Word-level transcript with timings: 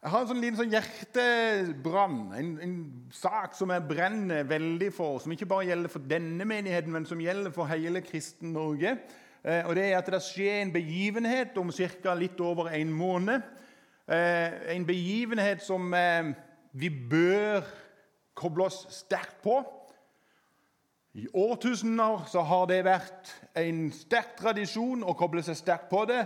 Jeg 0.00 0.14
har 0.14 0.22
en 0.22 0.28
sånn 0.30 0.38
liten 0.40 0.56
sånn 0.56 0.70
hjertebrann, 0.72 2.20
en, 2.32 2.52
en, 2.64 2.76
sak 3.12 3.52
som 3.52 3.68
jeg 3.68 3.84
brenner 3.84 4.46
veldig 4.48 4.88
for. 4.96 5.18
Som 5.20 5.34
ikke 5.34 5.48
bare 5.50 5.66
gjelder 5.68 5.92
for 5.92 6.06
denne 6.08 6.46
menigheten, 6.48 6.94
men 6.94 7.04
som 7.04 7.20
gjelder 7.20 7.52
for 7.52 7.68
hele 7.68 8.00
kristen 8.00 8.54
Norge. 8.56 8.94
Eh, 9.44 9.60
og 9.68 9.76
det 9.76 9.84
er 9.90 9.98
at 9.98 10.08
det 10.08 10.22
skjer 10.24 10.62
en 10.62 10.72
begivenhet 10.72 11.60
om 11.60 11.68
ca. 11.68 12.14
litt 12.16 12.40
over 12.40 12.72
en 12.72 12.94
måned. 12.96 13.44
Eh, 14.08 14.56
en 14.72 14.88
begivenhet 14.88 15.60
som 15.66 15.92
eh, 15.92 16.32
vi 16.72 16.88
bør 16.88 17.60
koble 18.40 18.70
oss 18.70 18.86
sterkt 19.02 19.42
på. 19.44 19.60
I 21.12 21.26
årtusener 21.28 22.24
så 22.30 22.40
har 22.48 22.70
det 22.72 22.86
vært 22.88 23.34
en 23.58 23.90
sterk 23.92 24.32
tradisjon 24.40 25.04
å 25.04 25.12
koble 25.18 25.44
seg 25.44 25.60
sterkt 25.60 25.92
på 25.92 26.06
det. 26.08 26.24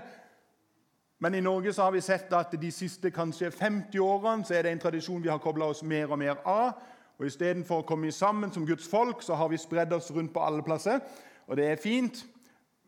Men 1.24 1.34
i 1.34 1.40
Norge 1.40 1.72
så 1.72 1.82
har 1.82 1.92
vi 1.92 2.00
sett 2.04 2.32
at 2.36 2.52
de 2.60 2.68
siste 2.68 3.08
kanskje 3.08 3.48
50 3.48 3.96
årene 4.04 4.44
så 4.44 4.58
er 4.58 4.66
det 4.66 4.74
en 4.74 4.82
tradisjon 4.82 5.22
vi 5.24 5.30
har 5.32 5.40
kobla 5.40 5.70
oss 5.72 5.80
mer 5.80 6.10
og 6.12 6.18
mer 6.20 6.42
av. 6.44 6.82
Og 7.16 7.24
Istedenfor 7.24 7.80
å 7.80 7.86
komme 7.88 8.10
sammen 8.12 8.52
som 8.52 8.66
Guds 8.68 8.84
folk, 8.90 9.24
så 9.24 9.38
har 9.40 9.48
vi 9.48 9.56
spredd 9.56 9.94
oss 9.96 10.10
rundt 10.12 10.34
på 10.34 10.42
alle 10.44 10.60
plasser. 10.66 11.00
Og 11.48 11.56
det 11.56 11.70
er 11.70 11.80
fint, 11.80 12.20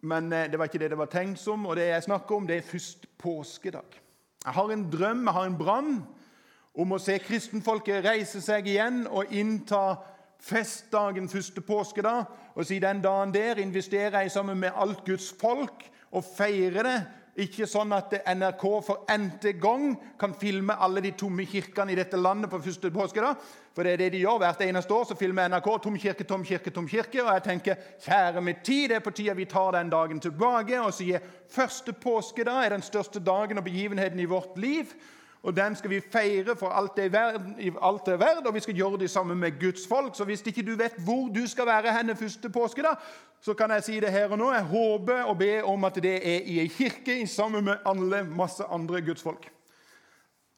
men 0.04 0.28
eh, 0.36 0.50
det 0.52 0.60
var 0.60 0.68
ikke 0.68 0.82
det 0.84 0.92
det 0.92 1.00
var 1.00 1.08
tenkt 1.08 1.40
som. 1.40 1.64
Og 1.64 1.80
det 1.80 1.88
jeg 1.88 2.04
snakker 2.10 2.36
om, 2.36 2.44
det 2.44 2.60
er 2.60 2.68
først 2.74 3.08
påskedag. 3.16 4.00
Jeg 4.44 4.58
har 4.60 4.76
en 4.76 4.86
drøm, 4.92 5.24
jeg 5.24 5.38
har 5.40 5.48
en 5.48 5.58
brann 5.64 5.92
om 6.76 6.92
å 6.92 7.00
se 7.00 7.16
kristenfolket 7.24 8.04
reise 8.04 8.44
seg 8.44 8.68
igjen 8.68 9.06
og 9.08 9.32
innta 9.32 9.94
festdagen 10.44 11.32
første 11.32 11.64
påskedag. 11.64 12.26
Og 12.52 12.68
si 12.68 12.84
den 12.84 13.00
dagen 13.00 13.32
der 13.32 13.64
investerer 13.64 14.26
jeg 14.26 14.36
sammen 14.36 14.60
med 14.60 14.76
alt 14.76 15.06
Guds 15.08 15.32
folk 15.40 15.88
og 16.12 16.34
feirer 16.36 16.84
det 16.84 17.00
ikke 17.36 17.66
sånn 17.68 17.92
at 17.92 18.14
NRK 18.32 18.62
for 18.84 19.04
n-te 19.12 19.52
gang 19.60 19.90
kan 20.20 20.32
filme 20.40 20.72
alle 20.80 21.02
de 21.04 21.12
tomme 21.18 21.44
kirkene 21.48 21.92
i 21.92 21.98
dette 21.98 22.16
landet 22.16 22.50
på 22.50 22.62
første 22.64 22.90
påske. 22.92 23.20
da. 23.20 23.34
For 23.76 23.84
det 23.84 23.92
er 23.92 24.00
det 24.00 24.12
de 24.14 24.22
gjør 24.22 24.38
hvert 24.40 24.62
eneste 24.64 24.94
år. 24.96 25.04
Så 25.04 25.18
filmer 25.20 25.50
NRK 25.52 25.68
tom 25.84 25.98
kirke, 26.00 26.24
tom 26.24 26.44
kirke, 26.44 26.72
tom 26.72 26.88
kirke. 26.88 27.20
Og 27.20 27.28
jeg 27.34 27.44
tenker, 27.44 27.82
kjære 28.06 28.40
min 28.40 28.62
tid, 28.64 28.88
det 28.88 28.96
er 28.96 29.04
på 29.04 29.12
tide 29.12 29.36
vi 29.36 29.44
tar 29.44 29.76
den 29.76 29.92
dagen 29.92 30.20
tilbake 30.20 30.80
og 30.80 30.94
sier 30.96 31.20
første 31.52 31.92
påske 31.92 32.46
da 32.48 32.62
er 32.64 32.72
den 32.72 32.84
største 32.84 33.20
dagen 33.20 33.60
og 33.60 33.68
begivenheten 33.68 34.20
i 34.20 34.30
vårt 34.30 34.56
liv. 34.56 34.96
Og 35.46 35.54
den 35.56 35.76
skal 35.78 35.90
vi 35.90 36.00
feire 36.00 36.56
for 36.58 36.74
alt 36.74 36.96
det, 36.96 37.04
er 37.04 38.18
verdt, 38.18 38.46
og 38.46 38.54
vi 38.54 38.60
skal 38.60 38.74
gjøre 38.74 38.98
det 38.98 39.10
sammen 39.10 39.38
med 39.38 39.60
Guds 39.60 39.86
folk. 39.88 40.16
Så 40.16 40.24
hvis 40.24 40.42
ikke 40.46 40.64
du 40.66 40.72
vet 40.76 40.96
hvor 40.98 41.28
du 41.30 41.46
skal 41.46 41.66
være 41.66 41.92
henne 41.94 42.16
første 42.16 42.50
påske, 42.50 42.82
da, 42.82 42.96
så 43.40 43.54
kan 43.54 43.70
jeg 43.70 43.84
si 43.86 44.00
det 44.00 44.10
her 44.10 44.28
og 44.34 44.38
nå. 44.38 44.52
Jeg 44.52 44.62
håper 44.62 45.22
og 45.22 45.38
ber 45.38 45.62
om 45.62 45.84
at 45.84 46.00
det 46.02 46.16
er 46.16 46.40
i 46.50 46.58
ei 46.64 46.66
kirke 46.66 47.26
sammen 47.26 47.64
med 47.64 47.86
alle 47.86 48.24
masse 48.26 48.64
andre 48.64 49.02
gudsfolk. 49.06 49.46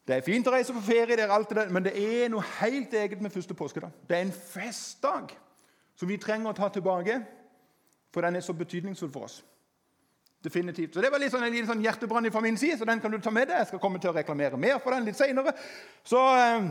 Det 0.08 0.16
er 0.16 0.24
fint 0.24 0.48
å 0.48 0.56
reise 0.56 0.72
på 0.72 0.80
ferie, 0.80 1.20
er 1.20 1.36
alt 1.36 1.52
det, 1.52 1.66
men 1.68 1.84
det 1.84 1.92
er 1.92 2.32
noe 2.32 2.44
helt 2.62 2.94
eget 2.96 3.20
med 3.20 3.30
første 3.30 3.54
påskedag. 3.54 3.92
Det 4.08 4.16
er 4.16 4.24
en 4.24 4.32
festdag 4.32 5.36
som 6.00 6.08
vi 6.08 6.16
trenger 6.16 6.48
å 6.48 6.56
ta 6.56 6.70
tilbake, 6.72 7.20
for 8.14 8.24
den 8.24 8.40
er 8.40 8.40
så 8.40 8.56
betydningsfull 8.56 9.12
for 9.12 9.28
oss. 9.28 9.42
Definitivt. 10.44 10.94
Så 10.94 11.00
Det 11.00 11.10
var 11.10 11.18
litt 11.18 11.32
sånn, 11.32 11.42
en 11.42 11.52
liten 11.52 11.66
sånn 11.66 11.82
hjertebrann 11.82 12.30
fra 12.30 12.42
min 12.44 12.56
side, 12.56 12.78
så 12.78 12.86
den 12.86 13.00
kan 13.02 13.10
du 13.10 13.18
ta 13.18 13.30
med 13.34 13.48
deg. 13.50 13.58
Jeg 13.58 13.72
skal 13.72 13.80
komme 13.82 13.98
til 13.98 14.12
å 14.12 14.14
reklamere 14.14 14.60
mer 14.60 14.78
for 14.78 14.94
den 14.94 15.08
litt 15.08 15.18
seinere. 15.18 15.50
Eh, 15.50 16.68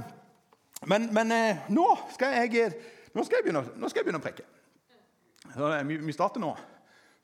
men, 0.88 1.10
men 1.14 1.34
eh, 1.36 1.68
nå, 1.76 1.88
skal 2.16 2.38
jeg, 2.38 2.72
nå, 3.12 3.26
skal 3.28 3.40
jeg 3.40 3.48
begynne, 3.50 3.66
nå 3.76 3.90
skal 3.92 4.02
jeg 4.02 4.08
begynne 4.08 4.22
å 4.22 4.28
preke. 4.28 4.48
Vi 6.08 6.16
starter 6.16 6.44
nå. 6.44 6.54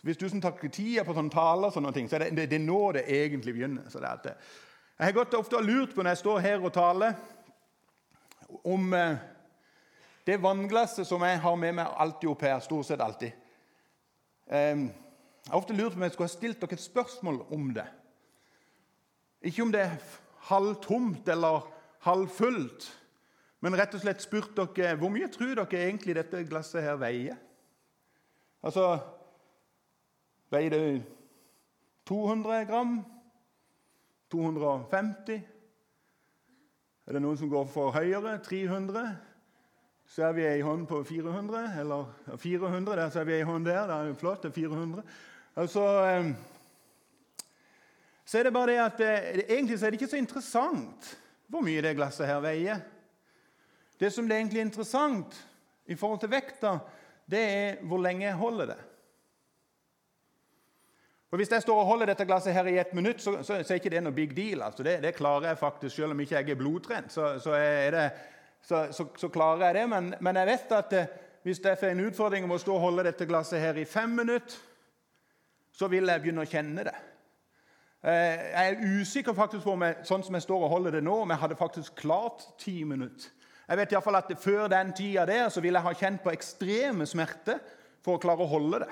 Hvis 0.04 0.20
du 0.20 0.26
som 0.28 0.42
tar 0.44 0.58
tida 0.68 1.06
på 1.08 1.16
sånne 1.16 1.32
taler, 1.32 1.72
sånne 1.72 1.94
ting, 1.96 2.10
så 2.12 2.18
er 2.18 2.26
det, 2.28 2.50
det, 2.52 2.58
er 2.58 2.66
nå 2.66 2.80
det 2.98 3.06
egentlig 3.08 3.54
begynner. 3.56 3.86
Så 3.88 4.02
det 4.04 4.10
at, 4.12 4.26
jeg 4.98 5.06
har 5.08 5.16
gått 5.16 5.38
ofte 5.40 5.62
og 5.62 5.64
lurt 5.64 5.96
på 5.96 6.04
når 6.04 6.12
jeg 6.12 6.22
står 6.26 6.42
her 6.44 6.66
og 6.66 6.74
taler, 6.76 7.16
om 8.68 8.92
eh, 8.94 9.16
det 10.28 10.42
vannglasset 10.44 11.08
som 11.08 11.24
jeg 11.24 11.40
har 11.40 11.56
med 11.56 11.80
meg 11.80 11.96
alltid 12.04 12.30
opp 12.34 12.44
her. 12.44 12.60
Stort 12.60 12.90
sett 12.90 13.02
alltid. 13.02 13.32
Eh, 14.52 14.84
jeg 15.44 15.52
har 15.52 15.60
ofte 15.60 15.76
lurt 15.76 15.94
på 15.94 16.00
om 16.00 16.06
jeg 16.06 16.14
skulle 16.16 16.30
ha 16.30 16.34
stilt 16.34 16.62
dere 16.62 16.78
et 16.78 16.84
spørsmål 16.84 17.42
om 17.52 17.72
det. 17.76 17.88
Ikke 19.44 19.66
om 19.66 19.72
det 19.74 19.82
er 19.84 19.98
halvtomt 20.48 21.28
eller 21.28 21.66
halvfullt, 22.06 22.88
men 23.64 23.76
rett 23.80 23.96
og 23.96 24.04
slett 24.04 24.24
spurt 24.24 24.56
dere 24.56 24.96
hvor 25.00 25.12
mye 25.12 25.28
tror 25.32 25.56
dere 25.60 25.84
egentlig 25.88 26.16
dette 26.16 26.46
glasset 26.48 26.84
her 26.84 26.96
veier. 27.00 27.36
Altså 28.64 28.88
Veier 30.54 30.70
det 30.70 31.04
200 32.06 32.66
gram? 32.70 33.00
250? 34.30 35.42
Er 37.08 37.16
det 37.16 37.22
noen 37.24 37.40
som 37.40 37.50
går 37.50 37.66
for 37.74 37.94
høyere? 37.96 38.36
300? 38.46 39.16
Så 40.06 40.28
er 40.28 40.36
vi 40.38 40.46
ei 40.46 40.62
hånd 40.62 40.86
på 40.88 41.02
400. 41.08 41.64
Eller 41.82 42.38
400, 42.38 42.96
der 43.00 43.10
ser 43.10 43.26
vi 43.26 43.38
ei 43.40 43.48
hånd 43.48 43.66
der. 43.66 43.88
Det 43.90 43.98
er 43.98 44.20
flott. 44.20 44.44
det 44.44 44.52
er 44.52 44.60
400. 44.62 45.04
Altså, 45.56 45.82
ehm, 46.06 46.36
så 48.26 48.40
er 48.40 48.44
det 48.44 48.54
bare 48.54 48.72
det 48.72 48.80
at 48.82 48.98
det, 48.98 49.46
egentlig 49.50 49.80
så 49.80 49.86
er 49.86 49.94
det 49.94 50.02
ikke 50.02 50.12
så 50.16 50.18
interessant 50.18 51.12
hvor 51.48 51.62
mye 51.62 51.82
det 51.86 51.94
glasset 51.96 52.26
her 52.26 52.40
veier. 52.42 52.80
Det 54.00 54.10
som 54.14 54.26
det 54.28 54.40
egentlig 54.40 54.64
er 54.64 54.66
interessant 54.66 55.36
i 55.86 55.96
forhold 55.96 56.20
til 56.24 56.32
vekta, 56.32 56.80
det 57.30 57.44
er 57.44 57.86
hvor 57.86 58.02
lenge 58.02 58.26
jeg 58.26 58.40
holder 58.40 58.72
det. 58.74 58.80
For 61.30 61.38
Hvis 61.38 61.52
jeg 61.52 61.62
står 61.62 61.80
og 61.80 61.86
holder 61.86 62.06
dette 62.06 62.26
glasset 62.26 62.54
her 62.54 62.66
i 62.70 62.78
ett 62.78 62.94
minutt, 62.94 63.22
så, 63.22 63.44
så, 63.44 63.62
så 63.64 63.74
er 63.74 63.80
ikke 63.82 63.90
det 63.90 64.04
noe 64.04 64.14
big 64.14 64.36
deal. 64.38 64.62
Altså 64.62 64.84
det, 64.84 65.00
det, 65.02 65.16
klarer 65.16 65.48
jeg 65.48 65.58
faktisk, 65.58 65.96
Selv 65.96 66.12
om 66.12 66.20
ikke 66.20 66.36
jeg 66.36 66.50
er 66.50 66.56
blodtrent, 66.56 67.14
så, 67.14 67.32
det, 67.94 68.10
så 69.18 69.30
klarer 69.34 69.66
jeg 69.66 69.76
det. 69.76 69.88
Men, 69.90 70.14
men, 70.20 70.36
jeg 70.36 70.48
vet 70.48 70.78
at 70.78 70.94
eh, 70.94 71.16
hvis 71.44 71.62
jeg 71.64 71.78
får 71.78 71.88
en 71.88 72.06
utfordring 72.06 72.46
om 72.46 72.54
å 72.54 72.62
stå 72.62 72.76
og 72.76 72.86
holde 72.86 73.06
dette 73.10 73.26
glasset 73.26 73.60
her 73.60 73.78
i 73.78 73.86
fem 73.86 74.10
minutter, 74.10 74.58
så 75.74 75.90
vil 75.92 76.10
jeg 76.10 76.22
begynne 76.22 76.46
å 76.46 76.50
kjenne 76.50 76.86
det. 76.88 76.96
Eh, 78.04 78.42
jeg 78.52 78.74
er 78.74 79.00
usikker 79.00 79.36
faktisk 79.36 79.64
på 79.66 79.74
om 79.74 79.86
jeg, 79.88 80.02
sånn 80.08 80.26
som 80.26 80.36
jeg 80.38 80.46
står 80.46 80.66
og 80.66 80.74
holder 80.76 80.98
det 80.98 81.06
nå, 81.06 81.22
om 81.24 81.34
jeg 81.34 81.42
hadde 81.44 81.60
faktisk 81.60 81.96
klart 82.04 82.46
ti 82.62 82.82
minutter. 82.88 83.32
Jeg 83.64 83.80
vet 83.80 83.94
i 83.96 84.02
fall 84.04 84.20
at 84.20 84.32
Før 84.44 84.68
den 84.68 84.92
tida 84.94 85.24
der 85.26 85.48
så 85.50 85.62
ville 85.64 85.80
jeg 85.80 85.88
ha 85.88 85.94
kjent 85.96 86.22
på 86.24 86.34
ekstreme 86.34 87.08
smerter 87.08 87.62
for 88.04 88.18
å 88.18 88.22
klare 88.22 88.44
å 88.44 88.52
holde 88.52 88.84
det. 88.84 88.92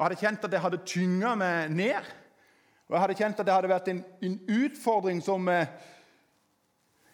Jeg 0.00 0.04
hadde 0.06 0.20
kjent 0.22 0.44
at 0.44 0.52
det 0.54 0.62
hadde 0.64 0.84
tynga 0.88 1.34
meg 1.36 1.74
ned. 1.76 2.12
Og 2.88 2.96
jeg 2.96 3.02
hadde 3.04 3.18
kjent 3.18 3.40
at 3.40 3.46
det 3.46 3.54
hadde 3.54 3.70
vært 3.70 3.90
en, 3.92 4.00
en 4.24 4.38
utfordring 4.64 5.20
som 5.22 5.48
eh, 5.52 5.68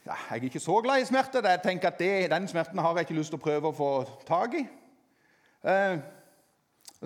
ja, 0.07 0.15
Jeg 0.31 0.39
er 0.39 0.45
ikke 0.47 0.63
så 0.63 0.79
glad 0.81 1.03
i 1.03 1.09
smerter. 1.09 1.49
Jeg 1.51 1.65
tenker 1.65 1.91
at 1.91 1.99
det, 1.99 2.31
Den 2.31 2.47
smerten 2.49 2.79
har 2.79 2.95
jeg 2.95 3.09
ikke 3.09 3.19
lyst 3.19 3.35
til 3.35 3.41
å 3.41 3.43
prøve 3.43 3.73
å 3.73 3.77
få 3.77 3.91
tak 4.29 4.55
i. 4.55 4.63
Eh, 5.67 5.99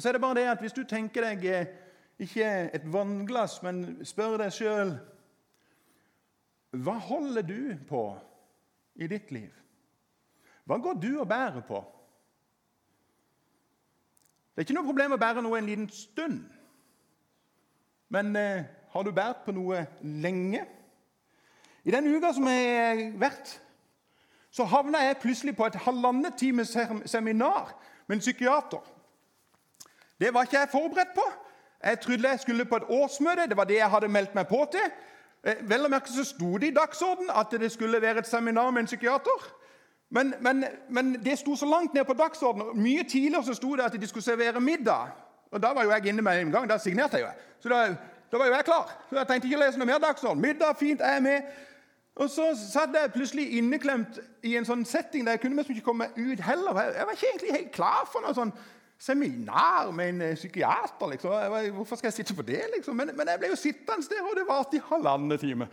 og 0.01 0.03
så 0.03 0.09
er 0.09 0.13
det 0.13 0.21
bare 0.21 0.35
det 0.35 0.49
at 0.49 0.61
Hvis 0.61 0.73
du 0.73 0.85
tenker 0.89 1.21
deg 1.21 1.43
eh, 1.45 1.67
ikke 2.19 2.45
et 2.73 2.85
vannglass, 2.93 3.59
men 3.63 3.99
spør 4.05 4.39
deg 4.41 4.53
sjøl 4.57 4.95
Hva 6.73 6.95
holder 7.05 7.45
du 7.45 7.75
på 7.89 8.05
i 8.97 9.09
ditt 9.13 9.29
liv? 9.29 9.51
Hva 10.65 10.79
går 10.81 10.97
du 11.03 11.11
og 11.21 11.29
bærer 11.29 11.61
på? 11.69 11.83
Det 14.55 14.63
er 14.63 14.65
ikke 14.65 14.77
noe 14.79 14.89
problem 14.89 15.17
å 15.17 15.19
bære 15.21 15.43
noe 15.45 15.59
en 15.59 15.69
liten 15.69 15.89
stund. 15.93 16.39
Men 18.09 18.33
eh, 18.37 18.65
har 18.95 19.05
du 19.05 19.13
båret 19.13 19.43
på 19.45 19.53
noe 19.53 19.83
lenge? 20.01 20.63
I 21.85 21.93
den 21.93 22.09
uka 22.09 22.33
som 22.33 22.49
jeg 22.49 22.73
har 22.73 23.03
vært, 23.21 23.53
så 24.49 24.65
havna 24.65 25.05
jeg 25.05 25.21
plutselig 25.21 25.57
på 25.61 25.69
et 25.69 25.77
halvannet 25.85 26.41
times 26.41 26.73
seminar 27.05 27.75
med 28.07 28.17
en 28.17 28.25
psykiater. 28.25 28.81
Det 30.21 30.35
var 30.35 30.43
ikke 30.43 30.59
jeg 30.59 30.69
forberedt 30.73 31.15
på. 31.15 31.25
Jeg 31.85 32.01
trodde 32.01 32.29
jeg 32.29 32.41
skulle 32.41 32.65
på 32.65 32.77
et 32.77 32.89
årsmøte. 32.89 33.49
Det 33.49 33.57
var 33.57 33.65
det 33.65 33.77
jeg 33.77 33.91
hadde 33.91 34.09
meldt 34.09 34.35
meg 34.35 34.49
på 34.49 34.67
til. 34.73 34.91
Eh, 35.45 35.63
vel 35.69 35.87
å 35.87 35.89
merke 35.89 36.13
så 36.13 36.25
sto 36.29 36.59
det 36.61 36.69
i 36.69 36.77
dagsorden 36.77 37.33
at 37.33 37.55
det 37.61 37.73
skulle 37.73 38.03
være 38.03 38.21
et 38.21 38.29
seminar 38.29 38.71
med 38.71 38.85
en 38.85 38.91
psykiater. 38.91 39.47
Men, 40.11 40.35
men, 40.41 40.65
men 40.89 41.15
det 41.25 41.39
sto 41.39 41.57
så 41.57 41.67
langt 41.67 41.95
ned 41.95 42.05
på 42.05 42.19
dagsordenen. 42.19 42.83
Mye 42.83 43.05
tidligere 43.09 43.45
så 43.47 43.55
sto 43.55 43.77
det 43.77 43.87
at 43.87 44.01
de 44.01 44.07
skulle 44.07 44.27
servere 44.27 44.61
middag. 44.61 45.15
Og 45.51 45.63
Da 45.63 45.73
var 45.73 45.85
jo 45.85 45.91
jeg 45.91 46.07
inne 46.07 46.23
med 46.23 46.41
en 46.41 46.53
gang. 46.53 46.69
Da 46.69 46.79
signerte 46.79 47.17
jeg 47.17 47.25
jo. 47.25 47.31
Så 47.61 47.69
da, 47.69 47.95
da 48.33 48.39
var 48.39 48.47
jo 48.47 48.55
jeg 48.55 48.65
klar. 48.65 48.93
Så 49.11 49.17
Jeg 49.17 49.27
tenkte 49.27 49.49
ikke 49.49 49.61
å 49.61 49.65
lese 49.65 49.79
noe 49.79 49.87
mer 49.87 50.03
dagsorden. 50.03 50.43
Middag, 50.43 50.77
fint, 50.79 51.01
jeg 51.01 51.17
er 51.17 51.21
med. 51.21 51.43
Og 52.21 52.31
så 52.31 52.51
satt 52.59 52.93
jeg 52.95 53.13
plutselig 53.15 53.47
inneklemt 53.57 54.19
i 54.45 54.57
en 54.59 54.67
sånn 54.67 54.85
setting 54.85 55.25
der 55.25 55.39
jeg 55.39 55.47
kunne 55.47 55.65
ikke 55.65 55.87
komme 55.87 56.11
ut 56.17 56.41
heller. 56.45 56.83
Jeg 56.93 57.07
var 57.07 57.17
ikke 57.17 57.31
egentlig 57.31 57.53
helt 57.55 57.73
klar 57.73 58.05
for 58.13 58.21
noe 58.27 58.35
sånn 58.37 58.53
seminar 59.01 59.93
med 59.97 60.09
en 60.09 60.23
eh, 60.23 60.35
psykiater. 60.37 61.11
liksom. 61.11 61.31
Hvorfor 61.77 61.97
skal 61.97 62.11
jeg 62.11 62.19
sitte 62.21 62.35
på 62.37 62.43
det? 62.43 62.61
liksom? 62.75 62.97
Men, 62.97 63.15
men 63.17 63.29
jeg 63.33 63.41
ble 63.41 63.53
jo 63.53 63.57
sittende 63.57 64.09
der, 64.11 64.27
og 64.27 64.37
det 64.37 64.49
varte 64.49 64.77
i 64.77 64.85
halvannen 64.91 65.39
time. 65.39 65.69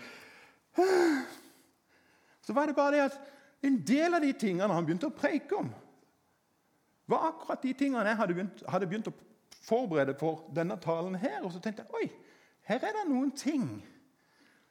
Så 2.48 2.54
var 2.56 2.66
det 2.66 2.76
bare 2.76 2.96
det 2.96 3.02
at 3.10 3.20
en 3.68 3.82
del 3.88 4.14
av 4.14 4.24
de 4.24 4.32
tingene 4.34 4.74
han 4.74 4.86
begynte 4.86 5.10
å 5.10 5.16
preike 5.16 5.58
om, 5.58 5.68
var 7.08 7.30
akkurat 7.32 7.64
de 7.64 7.74
tingene 7.76 8.08
jeg 8.08 8.20
hadde 8.20 8.36
begynt, 8.36 8.64
hadde 8.68 8.88
begynt 8.88 9.10
å 9.12 9.16
forberede 9.68 10.16
for 10.20 10.48
denne 10.56 10.78
talen 10.80 11.16
her. 11.20 11.42
Og 11.44 11.52
så 11.52 11.60
tenkte 11.64 11.84
jeg 11.84 12.00
oi, 12.00 12.08
her 12.68 12.84
er 12.84 12.96
det 12.96 13.06
noen 13.10 13.32
ting 13.36 13.68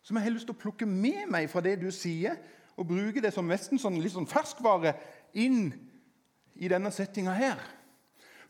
som 0.05 0.17
jeg 0.17 0.29
har 0.29 0.33
lyst 0.33 0.49
til 0.49 0.55
å 0.57 0.61
plukke 0.61 0.89
med 0.89 1.27
meg 1.33 1.49
fra 1.51 1.61
det 1.65 1.75
du 1.81 1.89
sier, 1.93 2.37
og 2.77 2.89
bruke 2.89 3.23
det 3.25 3.33
som 3.33 3.49
nesten 3.49 3.81
sånn, 3.81 3.97
litt 4.01 4.13
sånn 4.15 4.29
ferskvare 4.29 4.93
inn 5.37 5.73
i 6.61 6.69
denne 6.71 6.93
settinga 6.93 7.33
her. 7.37 7.61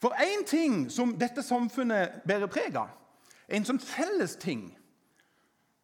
For 0.03 0.15
én 0.21 0.45
ting 0.47 0.91
som 0.93 1.15
dette 1.19 1.43
samfunnet 1.43 2.23
bærer 2.29 2.51
preg 2.53 2.77
av, 2.77 2.91
en 3.49 3.65
sånn 3.65 3.81
felles 3.81 4.37
ting 4.43 4.69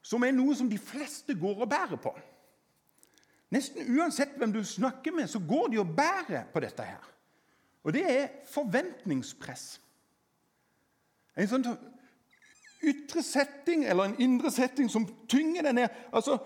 som 0.02 0.24
er 0.26 0.34
noe 0.34 0.54
som 0.58 0.68
de 0.70 0.78
fleste 0.78 1.34
går 1.38 1.62
og 1.62 1.70
bærer 1.70 2.00
på. 2.02 2.12
Nesten 3.52 3.86
uansett 3.94 4.34
hvem 4.40 4.52
du 4.52 4.62
snakker 4.64 5.14
med, 5.14 5.30
så 5.30 5.38
går 5.38 5.70
de 5.72 5.80
og 5.82 5.94
bærer 5.96 6.48
på 6.52 6.60
dette 6.64 6.84
her. 6.84 7.08
Og 7.84 7.94
det 7.94 8.02
er 8.08 8.28
forventningspress. 8.50 9.66
En 11.36 11.48
sånn 11.48 11.66
ytre 12.82 13.22
setting 13.24 13.84
eller 13.86 14.10
en 14.10 14.18
indre 14.22 14.50
setting 14.52 14.90
som 14.90 15.06
tynger 15.30 15.68
deg 15.68 15.76
ned. 15.78 16.02
Altså, 16.12 16.38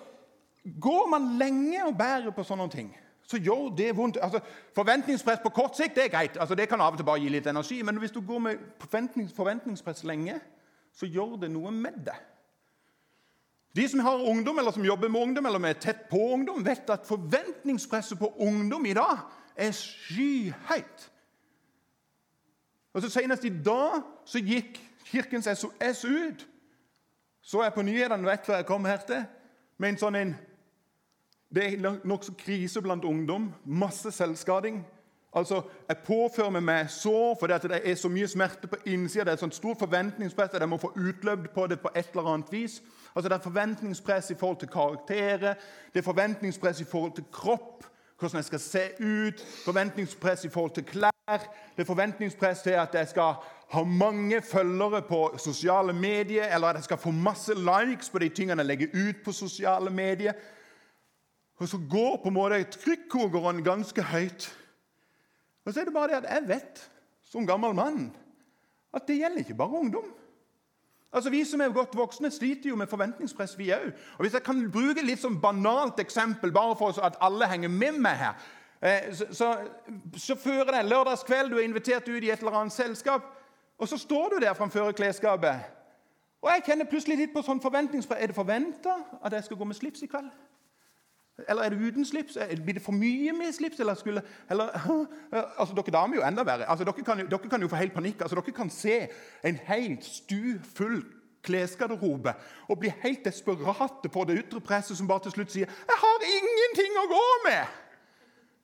Går 0.81 1.07
man 1.11 1.37
lenge 1.39 1.79
og 1.87 1.95
bærer 1.99 2.33
på 2.35 2.43
sånne 2.43 2.67
ting, 2.73 2.89
så 3.27 3.39
gjør 3.43 3.75
det 3.77 3.97
vondt. 3.97 4.19
Altså, 4.23 4.41
forventningspress 4.75 5.41
på 5.43 5.51
kort 5.55 5.77
sikt 5.77 5.97
det 5.97 6.05
er 6.05 6.13
greit. 6.15 6.37
Altså, 6.41 6.55
det 6.55 6.69
kan 6.69 6.81
av 6.81 6.95
og 6.95 7.01
til 7.01 7.07
bare 7.07 7.21
gi 7.21 7.29
litt 7.29 7.47
energi. 7.51 7.81
Men 7.83 7.99
hvis 7.99 8.15
du 8.15 8.21
går 8.21 8.39
med 8.39 8.63
forventnings 8.81 9.35
forventningspress 9.35 10.05
lenge, 10.05 10.39
så 10.95 11.07
gjør 11.07 11.37
det 11.43 11.51
noe 11.51 11.71
med 11.75 11.99
det. 12.07 12.17
De 13.77 13.89
som 13.89 14.01
har 14.01 14.23
ungdom, 14.31 14.59
eller 14.59 14.73
som 14.73 14.85
jobber 14.85 15.09
med 15.09 15.21
ungdom, 15.21 15.47
eller 15.47 15.69
er 15.69 15.73
tett 15.73 16.07
på 16.11 16.19
ungdom, 16.33 16.65
vet 16.65 16.91
at 16.91 17.07
forventningspresset 17.07 18.19
på 18.19 18.33
ungdom 18.39 18.87
i 18.87 18.95
dag 18.97 19.19
er 19.57 19.73
skyhøyt. 19.73 21.11
Og 22.95 23.03
så 23.03 23.11
Senest 23.11 23.45
i 23.45 23.53
dag 23.65 24.01
så 24.25 24.41
gikk 24.41 24.81
Kirkens 25.05 25.49
SOS 25.59 26.05
ut. 26.05 26.47
Så 27.43 27.63
jeg 27.63 27.75
på 27.75 27.83
nyhetene 27.83 28.29
rett 28.29 28.47
før 28.47 28.57
jeg 28.57 28.67
kom 28.67 28.85
her 28.85 29.03
til, 29.07 29.27
med 29.79 29.93
en 29.93 29.99
sånn 30.01 30.17
en 30.17 30.33
Det 31.55 31.65
er 31.65 31.99
nokså 32.05 32.33
krise 32.39 32.83
blant 32.83 33.05
ungdom. 33.05 33.55
Masse 33.65 34.11
selvskading. 34.11 34.87
Altså, 35.37 35.63
Jeg 35.89 35.97
påfører 35.99 36.51
meg 36.51 36.63
med 36.63 36.89
sår 36.89 37.37
fordi 37.41 37.69
det 37.69 37.81
er 37.85 37.95
så 37.95 38.09
mye 38.09 38.29
smerte 38.29 38.67
på 38.67 38.77
innsida. 38.87 39.25
Det 39.25 39.29
er 39.29 39.33
et 39.33 39.45
sånt 39.45 39.55
stort 39.55 39.79
forventningspress 39.79 40.55
at 40.55 40.61
jeg 40.61 40.69
må 40.69 40.77
få 40.77 40.93
utløp 40.97 41.51
på 41.55 41.67
det 41.67 41.81
på 41.81 41.91
et 41.95 42.09
eller 42.15 42.33
annet 42.33 42.53
vis. 42.53 42.83
Altså, 43.17 43.29
Det 43.29 43.37
er 43.37 43.43
forventningspress 43.43 44.31
i 44.31 44.35
forhold 44.35 44.57
til 44.59 44.69
karakterer, 44.69 45.55
det 45.93 45.99
er 45.99 46.03
forventningspress 46.03 46.81
i 46.81 46.85
forhold 46.85 47.13
til 47.15 47.25
kropp, 47.33 47.85
hvordan 48.19 48.37
jeg 48.37 48.45
skal 48.45 48.61
se 48.61 48.81
ut, 49.01 49.41
forventningspress 49.65 50.45
i 50.45 50.49
forhold 50.49 50.71
til 50.75 50.85
klær, 50.85 51.11
det 51.77 51.83
er 51.83 51.85
forventningspress 51.85 52.63
til 52.63 52.71
at 52.71 52.95
jeg 52.95 53.09
skal 53.09 53.35
ha 53.71 53.83
mange 53.85 54.43
følgere 54.43 55.03
på 55.03 55.35
sosiale 55.39 55.93
medier, 55.93 56.55
eller 56.55 56.69
at 56.69 56.77
jeg 56.77 56.85
skal 56.85 56.97
få 56.97 57.11
masse 57.11 57.53
likes 57.55 58.11
på 58.11 58.19
de 58.19 58.29
tingene 58.29 58.63
jeg 58.63 58.67
legger 58.67 58.87
ut 59.09 59.17
på 59.25 59.33
sosiale 59.33 59.91
medier. 59.91 60.33
Og 61.57 61.69
så 61.69 61.81
går 61.91 62.21
på 62.23 62.29
en 62.29 62.37
måte 62.37 62.65
trykkokeren 62.65 63.65
ganske 63.65 64.03
høyt. 64.03 64.51
Og 65.65 65.73
så 65.73 65.81
er 65.81 65.85
det 65.85 65.95
bare 65.95 66.09
det 66.09 66.21
at 66.25 66.35
jeg 66.35 66.49
vet, 66.49 66.91
som 67.25 67.47
gammel 67.47 67.75
mann, 67.75 68.17
at 68.95 69.09
det 69.09 69.19
gjelder 69.19 69.39
ikke 69.39 69.55
bare 69.55 69.81
ungdom. 69.81 70.13
Altså 71.13 71.31
Vi 71.31 71.45
som 71.45 71.61
er 71.61 71.69
godt 71.69 71.97
voksne, 71.97 72.31
sliter 72.31 72.69
jo 72.69 72.77
med 72.77 72.87
forventningspress, 72.87 73.59
vi 73.59 73.71
òg. 73.73 73.93
Hvis 74.21 74.35
jeg 74.35 74.43
kan 74.43 74.71
bruke 74.73 75.03
litt 75.03 75.23
sånn 75.23 75.41
banalt 75.41 76.01
eksempel, 76.01 76.53
bare 76.53 76.77
for 76.77 77.01
at 77.05 77.17
alle 77.21 77.49
henger 77.49 77.73
med 77.73 78.01
meg 78.05 78.19
her 78.21 78.35
eh, 78.83 79.15
så, 79.15 79.27
så, 79.33 79.49
så 80.17 80.37
fører 80.37 80.75
det 80.75 80.83
en 80.83 80.91
lørdagskveld, 80.93 81.51
du 81.51 81.57
er 81.57 81.65
invitert 81.65 82.09
ut 82.09 82.23
i 82.23 82.31
et 82.31 82.45
eller 82.45 82.59
annet 82.61 82.73
selskap, 82.73 83.33
og 83.79 83.89
så 83.89 83.99
står 83.99 84.35
du 84.35 84.39
der 84.45 84.55
framfor 84.55 84.93
klesskapet. 84.93 85.65
Og 86.43 86.51
jeg 86.53 86.67
kjenner 86.67 86.89
plutselig 86.91 87.17
litt 87.19 87.33
på 87.33 87.43
sånn 87.43 87.61
forventningspress. 87.65 88.21
Er 88.23 88.31
det 88.31 88.37
forventa 88.37 88.99
at 89.25 89.33
jeg 89.33 89.45
skal 89.45 89.57
gå 89.57 89.67
med 89.67 89.77
slips 89.77 90.05
i 90.05 90.11
kveld? 90.11 90.29
Eller 91.49 91.63
er 91.63 91.69
det 91.69 91.79
uten 91.93 92.05
slips? 92.05 92.39
Blir 92.65 92.75
det 92.75 92.83
for 92.83 92.97
mye 92.97 93.33
med 93.37 93.53
slips? 93.53 93.81
Eller 93.81 93.95
skulle, 93.95 94.23
eller, 94.51 94.73
altså, 95.61 95.75
Dere 95.77 95.93
damer 95.93 96.17
er 96.17 96.21
jo 96.21 96.29
enda 96.29 96.45
verre. 96.45 96.71
Altså, 96.71 96.85
dere, 96.85 97.05
kan 97.05 97.21
jo, 97.21 97.27
dere, 97.27 97.49
kan 97.51 97.63
jo, 97.63 97.69
få 97.69 97.77
helt 97.77 97.93
panikk. 97.93 98.21
Altså, 98.21 98.37
dere 98.41 98.57
kan 98.57 98.71
se 98.71 99.07
en 99.45 99.59
helt 99.69 100.05
stufull 100.05 101.03
klesgarderobe 101.47 102.33
og 102.69 102.79
bli 102.79 102.91
helt 103.03 103.25
desperate 103.25 104.09
på 104.11 104.25
det 104.27 104.39
ytre 104.41 104.61
presset 104.61 104.99
som 104.99 105.07
bare 105.09 105.23
til 105.27 105.37
slutt 105.37 105.53
sier 105.53 105.67
'Jeg 105.67 105.99
har 106.05 106.25
ingenting 106.27 106.97
å 106.99 107.07
gå 107.09 107.27
med'. 107.49 107.67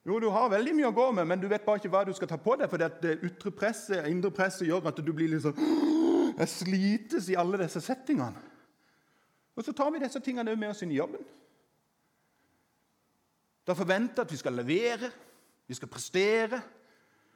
Jo, 0.06 0.18
du 0.18 0.30
har 0.30 0.48
veldig 0.48 0.74
mye 0.74 0.86
å 0.86 0.94
gå 0.94 1.10
med, 1.12 1.26
men 1.26 1.40
du 1.40 1.48
vet 1.48 1.62
bare 1.62 1.76
ikke 1.76 1.88
hva 1.88 2.04
du 2.04 2.12
skal 2.12 2.28
ta 2.28 2.36
på 2.36 2.56
deg. 2.58 2.70
For 2.70 2.76
det 2.76 3.20
ytre 3.22 3.50
presset, 3.50 4.06
indre 4.06 4.30
presset 4.30 4.66
gjør 4.66 4.88
at 4.88 4.96
du 4.96 5.12
blir 5.12 5.38
sånn 5.40 5.54
Jeg 6.38 6.48
slites 6.48 7.28
i 7.28 7.34
alle 7.34 7.58
disse 7.58 7.80
settingene. 7.80 8.40
Og 9.56 9.64
så 9.64 9.72
tar 9.72 9.90
vi 9.90 9.98
disse 9.98 10.20
tingene 10.20 10.56
med 10.56 10.70
oss 10.70 10.82
inn 10.82 10.90
i 10.90 10.96
jobben. 10.96 11.20
Det 13.62 13.72
er 13.72 13.78
forventa 13.78 14.24
at 14.24 14.32
vi 14.32 14.36
skal 14.36 14.56
levere, 14.58 15.10
vi 15.66 15.74
skal 15.74 15.88
prestere. 15.88 16.60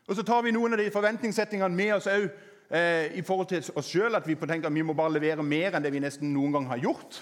Og 0.07 0.17
så 0.17 0.23
tar 0.27 0.43
vi 0.43 0.55
noen 0.55 0.75
av 0.75 0.81
de 0.83 0.91
forventningssettingene 0.95 1.75
med 1.75 1.95
oss 1.97 2.09
òg 2.11 2.27
eh, 2.27 3.15
i 3.19 3.23
forhold 3.27 3.49
til 3.51 3.71
oss 3.79 3.91
sjøl. 3.91 4.15
At 4.15 4.27
vi 4.27 4.35
tenker 4.39 4.69
at 4.69 4.75
vi 4.75 4.85
må 4.87 4.95
bare 4.95 5.15
levere 5.17 5.47
mer 5.47 5.75
enn 5.75 5.87
det 5.87 5.93
vi 5.95 6.03
nesten 6.03 6.33
noen 6.35 6.55
gang 6.55 6.71
har 6.71 6.83
gjort. 6.83 7.21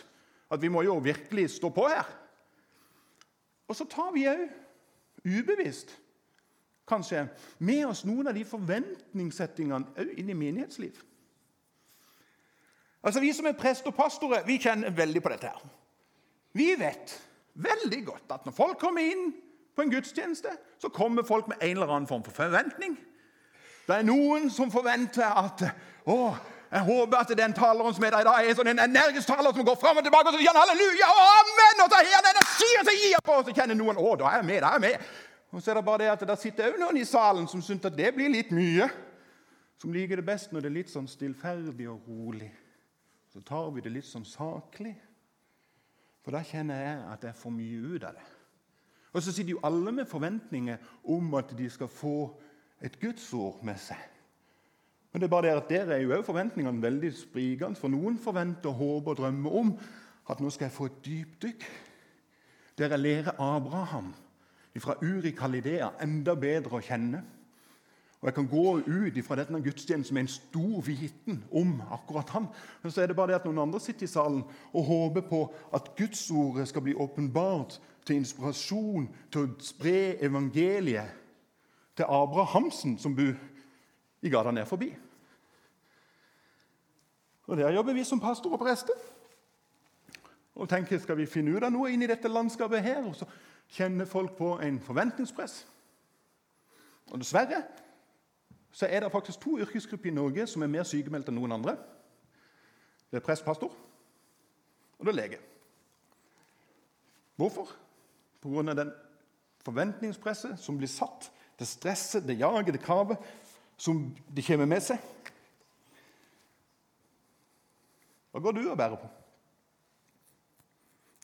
At 0.53 0.62
vi 0.62 0.73
må 0.73 0.85
jo 0.85 0.99
virkelig 1.05 1.51
stå 1.56 1.73
på 1.75 1.89
her. 1.89 2.09
Og 3.69 3.77
så 3.77 3.87
tar 3.89 4.12
vi 4.12 4.27
òg, 4.29 4.49
ubevisst 5.25 5.95
kanskje, 6.89 7.27
med 7.65 7.87
oss 7.89 8.05
noen 8.05 8.29
av 8.29 8.37
de 8.37 8.45
forventningssettingene 8.45 9.97
òg 10.01 10.17
inn 10.21 10.33
i 10.33 10.37
menighetsliv. 10.37 10.99
Altså 13.05 13.21
Vi 13.21 13.33
som 13.37 13.47
er 13.49 13.56
prest 13.56 13.87
og 13.89 13.97
pastorer, 13.97 14.45
vi 14.47 14.59
kjenner 14.61 14.93
veldig 14.93 15.23
på 15.23 15.33
dette. 15.33 15.47
her. 15.53 15.73
Vi 16.53 16.75
vet 16.79 17.21
veldig 17.55 18.01
godt 18.06 18.35
at 18.35 18.47
når 18.47 18.55
folk 18.56 18.79
kommer 18.81 19.05
inn 19.05 19.33
på 19.75 19.83
en 19.83 19.91
gudstjeneste, 19.91 20.51
så 20.79 20.89
kommer 20.89 21.27
folk 21.27 21.49
med 21.51 21.56
en 21.61 21.77
eller 21.77 21.91
annen 21.91 22.09
form 22.11 22.25
for 22.25 22.35
forventning. 22.35 22.97
Det 23.87 23.97
er 23.97 24.06
noen 24.06 24.49
som 24.51 24.71
forventer 24.73 25.27
at 25.27 25.65
å, 26.09 26.19
jeg 26.71 26.87
håper 26.87 27.21
at 27.21 27.33
den 27.39 27.53
taleren 27.56 27.95
som 27.95 28.05
er 28.06 28.15
der 28.15 28.25
i 28.25 28.29
dag, 28.29 28.47
er 28.49 28.56
sånn 28.56 28.71
en 28.73 28.85
energisk 28.87 29.29
taler 29.29 29.53
som 29.55 29.67
går 29.67 29.77
fram 29.81 30.01
og 30.01 30.06
tilbake 30.06 30.31
og 30.31 30.37
så 30.37 30.41
sier 30.41 30.56
halleluja 30.56 31.11
og 31.11 31.23
amen, 31.35 31.85
og 31.85 31.91
så 31.93 32.01
har 32.01 32.11
han 32.17 32.31
energi 32.33 32.71
og 32.81 32.89
så 32.89 32.97
gir 32.99 33.25
på, 33.25 33.39
og 33.39 33.49
så 33.49 33.56
kjenner 33.59 33.79
noen 33.79 34.01
å, 34.01 34.15
da 34.21 34.31
er 34.31 34.41
jeg 34.41 34.49
med, 34.51 34.61
da 34.65 34.73
er 34.73 34.79
jeg 34.79 34.87
med. 34.87 35.09
Og 35.55 35.62
så 35.62 35.71
er 35.71 35.79
det 35.79 35.87
bare 35.87 36.03
det 36.03 36.11
at 36.11 36.25
der 36.27 36.39
sitter 36.41 36.73
òg 36.73 36.81
noen 36.83 36.99
i 36.99 37.06
salen 37.06 37.47
som 37.51 37.62
syns 37.62 37.85
at 37.87 37.95
det 37.95 38.11
blir 38.17 38.33
litt 38.33 38.51
mye. 38.55 38.89
Som 39.79 39.93
liker 39.95 40.19
det 40.19 40.27
best 40.27 40.51
når 40.51 40.65
det 40.65 40.71
er 40.71 40.77
litt 40.79 40.91
sånn 40.91 41.06
stillferdig 41.11 41.87
og 41.93 42.09
rolig. 42.09 42.51
Så 43.31 43.43
tar 43.45 43.69
vi 43.75 43.83
det 43.85 43.93
litt 43.93 44.09
sånn 44.09 44.25
saklig. 44.27 44.95
For 46.25 46.32
da 46.32 46.41
kjenner 46.47 46.81
jeg 46.81 47.05
at 47.12 47.26
jeg 47.29 47.37
får 47.37 47.53
mye 47.53 47.93
ut 47.94 48.06
av 48.09 48.17
det. 48.17 48.25
Og 49.15 49.23
så 49.23 49.31
sitter 49.31 49.55
jo 49.55 49.63
alle 49.63 49.93
med 49.94 50.08
forventninger 50.10 50.89
om 51.15 51.34
at 51.39 51.53
de 51.56 51.69
skal 51.70 51.91
få 51.93 52.17
et 52.82 52.96
gudsord 53.01 53.60
med 53.65 53.79
seg. 53.79 54.01
Men 55.13 55.22
det 55.22 55.29
er 55.29 55.31
bare 55.31 55.46
det 55.46 55.55
at 55.55 55.69
der 55.70 55.93
er 55.94 56.01
jo 56.03 56.10
også 56.10 56.32
forventningene 56.32 56.82
veldig 56.82 57.13
sprikende. 57.15 57.79
For 57.79 57.93
noen 57.93 58.17
forventer, 58.19 58.75
håper 58.75 59.13
og 59.13 59.20
drømmer 59.20 59.58
om 59.60 59.70
at 60.31 60.41
nå 60.43 60.51
skal 60.51 60.67
jeg 60.67 60.75
få 60.75 60.89
et 60.91 60.96
dypdykk. 61.05 61.67
Der 62.79 62.96
jeg 62.96 62.98
lærer 62.98 63.39
Abraham 63.39 64.10
fra 64.82 64.96
Uri 65.03 65.31
Kalidea 65.31 65.93
enda 66.03 66.34
bedre 66.34 66.81
å 66.81 66.82
kjenne. 66.82 67.20
Og 68.24 68.28
jeg 68.28 68.34
kan 68.34 68.46
gå 68.48 68.78
ut 68.78 69.19
fra 69.24 69.36
denne 69.36 69.58
gudstjenesten 69.60 70.14
med 70.14 70.22
en 70.22 70.28
stor 70.32 70.81
viten 70.81 71.43
om 71.52 71.82
akkurat 71.93 72.31
han. 72.32 72.46
Men 72.82 72.93
så 72.93 73.02
er 73.02 73.10
det 73.10 73.16
bare 73.16 73.34
det 73.34 73.34
at 73.36 73.44
noen 73.44 73.58
andre 73.66 73.81
sitter 73.84 74.06
i 74.06 74.08
salen 74.08 74.46
og 74.72 74.86
håper 74.88 75.26
på 75.28 75.40
at 75.76 75.90
Gudsordet 75.98 76.64
skal 76.70 76.86
bli 76.86 76.94
åpenbart 76.94 77.76
til 78.06 78.16
inspirasjon 78.16 79.10
til 79.28 79.44
å 79.44 79.50
spre 79.60 80.16
evangeliet 80.24 81.20
til 82.00 82.08
Abrahamsen, 82.08 82.96
som 82.98 83.12
bor 83.12 83.36
i 84.24 84.32
gata 84.32 84.56
ned 84.56 84.64
forbi. 84.72 84.88
Og 87.44 87.60
Der 87.60 87.76
jobber 87.76 87.93
vi 87.93 88.08
som 88.08 88.24
pastor 88.24 88.56
og 88.56 88.64
prester. 88.64 88.96
Og 90.54 90.69
tenker, 90.69 90.98
Skal 90.98 91.16
vi 91.16 91.26
finne 91.26 91.58
ut 91.58 91.62
av 91.62 91.72
noe 91.72 91.93
inn 91.93 92.02
i 92.02 92.08
dette 92.08 92.32
landskapet 92.32 92.82
her? 92.82 93.04
Og 93.04 93.16
så 93.16 93.28
kjenner 93.69 94.08
folk 94.08 94.32
på 94.36 94.54
en 94.64 94.81
forventningspress. 94.81 95.66
Og 97.12 97.19
dessverre 97.20 97.83
så 98.74 98.88
er 98.90 99.00
det 99.00 99.12
faktisk 99.12 99.40
to 99.40 99.58
yrkesgrupper 99.62 100.10
i 100.10 100.14
Norge 100.14 100.46
som 100.50 100.62
er 100.62 100.70
mer 100.72 100.86
sykemeldt 100.88 101.28
enn 101.31 101.36
noen 101.38 101.54
andre. 101.54 101.76
Det 103.10 103.20
er 103.20 103.22
prest-pastor, 103.22 103.70
og 104.98 105.06
det 105.06 105.12
er 105.12 105.19
lege. 105.20 105.38
Hvorfor? 107.38 107.70
Pga. 108.43 108.74
den 108.74 108.90
forventningspresset 109.64 110.58
som 110.60 110.78
blir 110.78 110.90
satt, 110.90 111.31
det 111.58 111.69
stresset, 111.70 112.26
det 112.26 112.38
jaget, 112.40 112.74
det 112.74 112.82
kravet 112.82 113.19
som 113.76 114.02
de 114.36 114.43
kommer 114.43 114.66
med 114.66 114.82
seg. 114.82 114.98
Hva 118.34 118.43
går 118.43 118.58
du 118.58 118.64
og 118.66 118.76
bærer 118.78 118.98
på? 118.98 119.08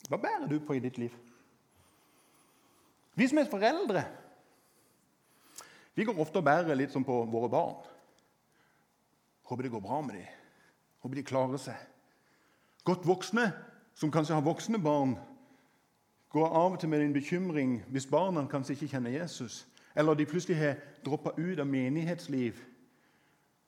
Hva 0.07 0.17
bærer 0.23 0.47
du 0.47 0.57
på 0.63 0.79
i 0.79 0.83
ditt 0.83 0.97
liv? 0.97 1.11
Vi 3.19 3.27
som 3.27 3.37
er 3.37 3.51
foreldre, 3.51 4.05
vi 5.95 6.05
går 6.07 6.19
ofte 6.23 6.39
og 6.39 6.47
bærer 6.47 6.77
litt 6.77 6.93
som 6.93 7.03
på 7.05 7.17
våre 7.31 7.49
barn. 7.51 7.75
Håper 9.49 9.67
det 9.67 9.73
går 9.73 9.83
bra 9.83 9.99
med 10.05 10.15
dem. 10.15 10.29
Håper 11.03 11.19
de 11.19 11.25
klarer 11.27 11.59
seg. 11.59 11.77
Godt 12.87 13.05
voksne 13.05 13.49
som 13.97 14.11
kanskje 14.13 14.37
har 14.37 14.45
voksne 14.45 14.79
barn, 14.81 15.17
går 16.31 16.53
av 16.55 16.73
og 16.73 16.79
til 16.79 16.89
med 16.89 17.03
en 17.03 17.13
bekymring 17.13 17.73
hvis 17.91 18.07
barna 18.09 18.45
kanskje 18.49 18.77
ikke 18.77 18.93
kjenner 18.93 19.13
Jesus, 19.13 19.65
eller 19.93 20.15
de 20.15 20.25
plutselig 20.25 20.57
har 20.57 20.79
droppa 21.05 21.33
ut 21.35 21.59
av 21.59 21.67
menighetsliv, 21.67 22.55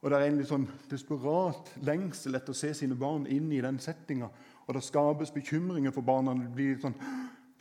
og 0.03 0.11
det 0.11 0.17
er 0.19 0.25
en 0.27 0.39
litt 0.39 0.49
sånn 0.49 0.65
desperat 0.91 1.69
lengsel 1.83 2.35
etter 2.35 2.55
å 2.55 2.57
se 2.57 2.73
sine 2.75 2.95
barn 2.99 3.27
inn 3.31 3.51
i 3.55 3.61
den 3.63 3.77
settinga, 3.79 4.27
og 4.63 4.75
det 4.75 4.83
skapes 4.83 5.31
bekymringer 5.31 5.93
for 5.95 6.03
barna. 6.07 6.33
Det 6.39 6.51
blir 6.55 6.79
sånn 6.79 6.95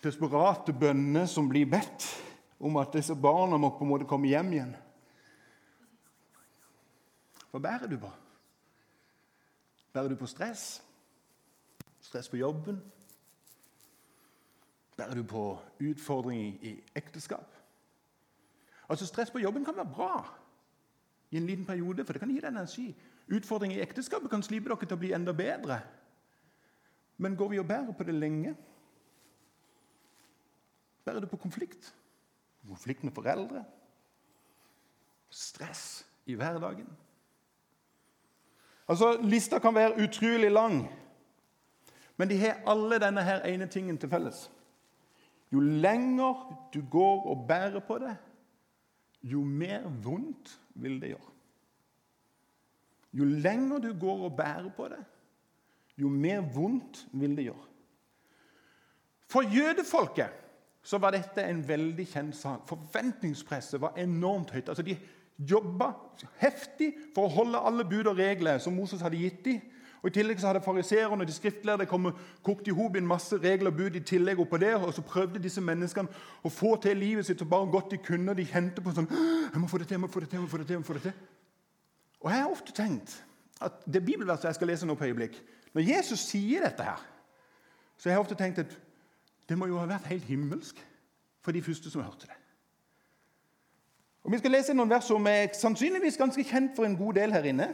desperate 0.03 0.75
bønner 0.75 1.29
som 1.31 1.49
blir 1.51 1.69
bedt 1.71 2.07
om 2.63 2.77
at 2.79 2.95
disse 2.95 3.15
barna 3.19 3.59
må 3.59 3.73
på 3.75 3.85
en 3.85 3.91
måte 3.91 4.07
komme 4.09 4.31
hjem 4.31 4.53
igjen. 4.55 4.75
Hva 7.51 7.61
bærer 7.61 7.91
du 7.91 7.99
på? 8.01 8.11
Bærer 9.93 10.09
du 10.09 10.17
på 10.17 10.29
stress? 10.31 10.83
Stress 12.01 12.31
på 12.31 12.39
jobben? 12.39 12.79
Bærer 14.97 15.19
du 15.19 15.25
på 15.27 15.43
utfordringer 15.81 16.63
i 16.63 16.77
ekteskap? 16.97 17.51
Altså 18.89 19.07
Stress 19.07 19.31
på 19.31 19.43
jobben 19.43 19.65
kan 19.65 19.77
være 19.77 19.93
bra 19.95 20.15
i 21.31 21.37
en 21.37 21.47
liten 21.47 21.67
periode, 21.67 22.05
for 22.05 22.13
det 22.13 22.21
kan 22.21 22.31
gi 22.31 22.41
deg 22.41 22.53
energi. 22.53 22.87
Utfordringer 23.33 23.79
i 23.79 23.83
ekteskapet 23.83 24.31
kan 24.31 24.43
slipe 24.45 24.69
dere 24.69 24.87
til 24.87 24.97
å 24.97 25.01
bli 25.01 25.13
enda 25.17 25.33
bedre. 25.33 25.81
Men 27.17 27.37
går 27.37 27.49
vi 27.49 27.61
og 27.61 27.67
bærer 27.67 27.93
på 27.97 28.05
det 28.05 28.15
lenge? 28.15 28.55
Bærer 31.05 31.21
du 31.21 31.27
på 31.27 31.41
konflikt? 31.41 31.95
Konflikt 32.69 33.05
med 33.05 33.13
foreldre? 33.13 33.65
Stress 35.31 36.07
i 36.27 36.35
hverdagen? 36.35 36.89
Altså, 38.89 39.19
Lista 39.23 39.59
kan 39.59 39.75
være 39.75 40.03
utrolig 40.05 40.51
lang, 40.51 40.83
men 42.17 42.29
de 42.29 42.39
har 42.39 42.61
alle 42.67 42.99
denne 43.01 43.23
her 43.23 43.47
ene 43.49 43.67
tingen 43.67 43.99
til 43.99 44.11
felles. 44.11 44.51
Jo 45.53 45.61
lenger 45.61 46.69
du 46.75 46.83
går 46.91 47.27
og 47.31 47.47
bærer 47.49 47.81
på 47.81 47.99
det, 47.99 48.17
jo 49.23 49.45
mer 49.45 49.89
vondt 50.03 50.59
vil 50.75 51.01
det 51.01 51.15
gjøre. 51.15 51.33
Jo 53.13 53.25
lenger 53.25 53.79
du 53.79 53.93
går 54.01 54.25
og 54.25 54.37
bærer 54.37 54.71
på 54.77 54.89
det, 54.89 55.03
jo 55.99 56.09
mer 56.09 56.41
vondt 56.41 57.07
vil 57.13 57.37
det 57.37 57.45
gjøre. 57.51 57.67
For 59.29 59.43
jødefolket 59.43 60.42
så 60.83 60.99
var 60.99 61.15
dette 61.15 61.43
en 61.47 61.63
veldig 61.69 62.07
kjent 62.11 62.37
sak. 62.37 62.65
Forventningspresset 62.69 63.81
var 63.81 63.99
enormt 64.03 64.51
høyt. 64.51 64.69
Altså 64.69 64.83
De 64.83 64.97
jobba 65.39 65.93
heftig 66.43 66.93
for 67.15 67.27
å 67.27 67.35
holde 67.37 67.61
alle 67.63 67.87
bud 67.89 68.11
og 68.11 68.19
regler 68.19 68.59
som 68.63 68.75
Moses 68.77 69.03
hadde 69.03 69.21
gitt 69.21 69.45
dem. 69.47 69.63
Og 70.03 70.11
I 70.11 70.15
tillegg 70.17 70.41
så 70.43 70.49
hadde 70.51 70.65
fariseerne 70.65 71.23
og 71.23 71.29
de 71.29 71.35
skriftlærde 71.35 71.87
kommet, 71.87 72.17
kokt 72.43 72.67
i 72.67 72.75
hop 72.75 72.97
en 72.99 73.07
masse 73.07 73.37
regler 73.39 73.71
og 73.71 73.77
bud 73.79 73.97
i 73.97 74.03
tillegg 74.03 74.41
oppå 74.43 74.59
der, 74.59 74.83
og 74.83 74.91
så 74.95 75.05
prøvde 75.07 75.43
disse 75.43 75.63
menneskene 75.63 76.11
å 76.43 76.51
få 76.51 76.75
til 76.83 76.99
livet 76.99 77.29
sitt 77.29 77.39
så 77.39 77.47
bare 77.47 77.71
godt 77.71 77.95
de 77.95 78.01
kunne. 78.03 78.35
De 78.35 78.47
kjente 78.47 78.83
på 78.83 78.95
sånn 78.97 79.07
jeg 79.07 79.63
må 79.63 79.71
få 79.71 79.79
det 79.79 79.87
til, 79.87 80.01
jeg 80.01 80.03
må 80.03 80.11
få 80.11 80.25
det 80.25 80.33
til, 80.33 80.41
jeg 80.41 80.43
må 80.43 80.51
få 80.51 80.59
det 80.59 80.67
til. 80.67 80.75
jeg 80.75 80.83
må 80.83 80.89
få 80.91 80.99
det 80.99 81.05
til. 81.07 81.15
Og 82.23 82.31
Jeg 82.31 82.43
har 82.43 82.51
ofte 82.51 82.73
tenkt 82.75 83.15
at 83.63 83.85
det 83.87 84.05
bibelverset 84.05 84.51
jeg 84.51 84.59
skal 84.59 84.73
lese 84.73 84.87
nå 84.87 84.95
på 84.99 85.07
øyeblikk 85.07 85.39
Når 85.75 85.87
Jesus 85.87 86.21
sier 86.27 86.67
dette 86.67 86.83
her, 86.83 86.99
så 87.97 88.09
jeg 88.09 88.17
har 88.17 88.19
jeg 88.19 88.27
ofte 88.27 88.39
tenkt 88.43 88.59
at 88.59 88.75
det 89.49 89.59
må 89.59 89.67
jo 89.67 89.79
ha 89.81 89.89
vært 89.91 90.09
helt 90.11 90.25
himmelsk 90.25 90.79
for 91.43 91.53
de 91.53 91.63
første 91.63 91.91
som 91.91 92.03
hørte 92.03 92.27
det. 92.27 92.39
Og 94.23 94.33
Vi 94.33 94.39
skal 94.39 94.55
lese 94.55 94.75
noen 94.75 94.91
vers 94.91 95.09
som 95.11 95.27
er 95.27 95.51
sannsynligvis 95.59 96.17
ganske 96.17 96.45
kjent 96.47 96.77
for 96.77 96.87
en 96.87 96.97
god 96.97 97.19
del 97.19 97.33
her 97.35 97.49
inne, 97.51 97.73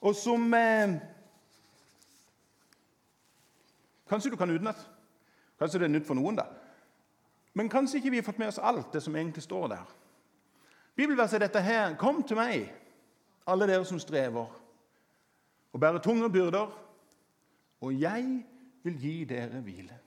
og 0.00 0.14
som 0.14 0.54
eh, 0.54 0.96
Kanskje 4.06 4.30
du 4.30 4.36
kan 4.38 4.50
utenat. 4.50 4.78
Kanskje 5.58 5.80
det 5.82 5.84
er 5.88 5.90
nytt 5.96 6.06
for 6.06 6.14
noen. 6.14 6.36
da. 6.36 6.44
Men 7.58 7.68
kanskje 7.68 7.98
ikke 7.98 8.10
vi 8.10 8.20
har 8.20 8.26
fått 8.26 8.38
med 8.38 8.52
oss 8.52 8.60
alt 8.62 8.92
det 8.92 9.00
som 9.02 9.16
egentlig 9.16 9.42
står 9.42 9.68
der. 9.72 9.94
Bibelverset 10.94 11.40
er 11.40 11.46
dette 11.48 11.60
her. 11.60 11.96
Kom 11.98 12.22
til 12.22 12.38
meg, 12.38 12.68
alle 13.46 13.66
dere 13.66 13.84
som 13.84 13.98
strever 13.98 14.46
og 15.72 15.80
bærer 15.80 15.98
tunge 15.98 16.30
byrder, 16.32 16.70
og 17.80 18.00
jeg 18.00 18.44
vil 18.84 19.00
gi 19.00 19.24
dere 19.24 19.60
hvile. 19.60 19.98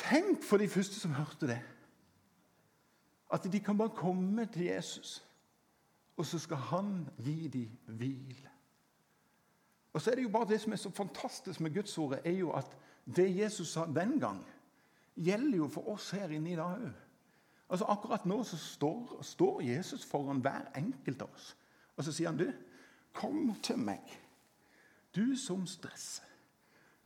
Tenk 0.00 0.44
for 0.44 0.60
de 0.60 0.68
første 0.68 1.00
som 1.00 1.12
hørte 1.14 1.48
det. 1.50 1.60
At 3.32 3.46
de 3.52 3.60
kan 3.60 3.78
bare 3.78 3.94
komme 3.94 4.46
til 4.46 4.64
Jesus, 4.66 5.20
og 6.16 6.26
så 6.26 6.38
skal 6.38 6.56
han 6.56 7.08
gi 7.18 7.48
dem 7.48 7.96
hvil. 7.96 8.48
Og 9.92 10.00
så 10.00 10.10
er 10.10 10.14
det 10.14 10.22
jo 10.22 10.28
bare 10.28 10.48
Det 10.48 10.60
som 10.60 10.72
er 10.72 10.76
så 10.76 10.90
fantastisk 10.90 11.60
med 11.60 11.74
Guds 11.74 11.98
ord, 11.98 12.18
er 12.24 12.32
jo 12.32 12.50
at 12.50 12.76
det 13.16 13.36
Jesus 13.36 13.68
sa 13.68 13.86
den 13.86 14.20
gang, 14.20 14.46
gjelder 15.16 15.56
jo 15.56 15.68
for 15.68 15.88
oss 15.88 16.10
her 16.10 16.28
inne 16.28 16.52
i 16.52 16.56
dag 16.56 16.78
òg. 16.78 16.92
Altså 17.70 17.84
Akkurat 17.84 18.26
nå 18.26 18.42
så 18.44 18.56
står, 18.56 19.22
står, 19.22 19.60
Jesus 19.62 20.04
foran 20.04 20.40
hver 20.42 20.72
enkelt 20.76 21.22
av 21.22 21.34
oss. 21.34 21.56
Og 21.96 22.04
så 22.04 22.12
sier 22.12 22.28
han, 22.28 22.38
du, 22.38 22.52
kom 23.12 23.54
til 23.62 23.78
meg, 23.78 24.02
du 25.14 25.36
som 25.36 25.66
stresser. 25.66 26.26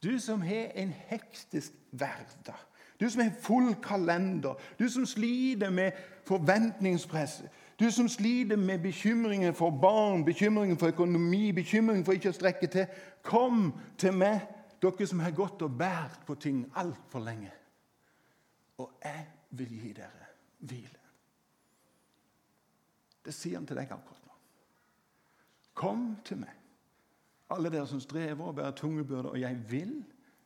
Du 0.02 0.18
som 0.20 0.42
har 0.44 0.72
en 0.76 0.92
hektisk 1.08 1.72
hverdag. 1.90 2.60
Du 3.00 3.10
som 3.10 3.22
har 3.22 3.30
full 3.40 3.74
kalender. 3.82 4.54
Du 4.78 4.88
som 4.88 5.06
sliter 5.06 5.70
med 5.70 5.92
forventningspress. 6.24 7.42
Du 7.78 7.90
som 7.90 8.08
sliter 8.08 8.56
med 8.56 8.78
bekymringer 8.78 9.52
for 9.52 9.70
barn, 9.70 10.24
bekymringer 10.24 10.76
for 10.76 10.88
økonomi, 10.88 11.52
bekymringer 11.52 12.04
for 12.04 12.14
ikke 12.14 12.30
å 12.30 12.36
strekke 12.36 12.70
til. 12.70 12.86
Kom 13.26 13.72
til 13.98 14.14
meg, 14.14 14.44
dere 14.82 15.06
som 15.08 15.22
har 15.24 15.34
gått 15.34 15.62
og 15.64 15.78
båret 15.78 16.22
på 16.26 16.36
ting 16.38 16.64
altfor 16.78 17.24
lenge. 17.24 17.50
Og 18.78 18.92
jeg 19.02 19.24
vil 19.50 19.74
gi 19.80 19.92
dere 19.96 20.28
hvile. 20.58 21.00
Det 23.24 23.34
sier 23.34 23.56
han 23.58 23.66
til 23.66 23.78
deg 23.78 23.90
akkurat 23.90 24.22
nå. 24.26 24.38
Kom 25.74 26.06
til 26.24 26.42
meg, 26.44 26.54
alle 27.50 27.72
dere 27.72 27.88
som 27.90 28.02
strever 28.02 28.44
og 28.44 28.54
bærer 28.54 28.76
tunge 28.78 29.04
byrder, 29.04 29.32
og 29.34 29.40
jeg 29.40 29.60
vil 29.70 29.94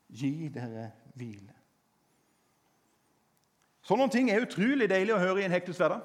gi 0.08 0.48
dere 0.54 0.90
hvile. 1.18 1.57
Sånne 3.88 4.10
ting 4.12 4.28
er 4.30 4.44
utrolig 4.44 4.88
deilig 4.90 5.14
å 5.16 5.22
høre 5.22 5.40
i 5.40 5.46
en 5.46 5.54
hektisk 5.54 5.80
hverdag. 5.80 6.02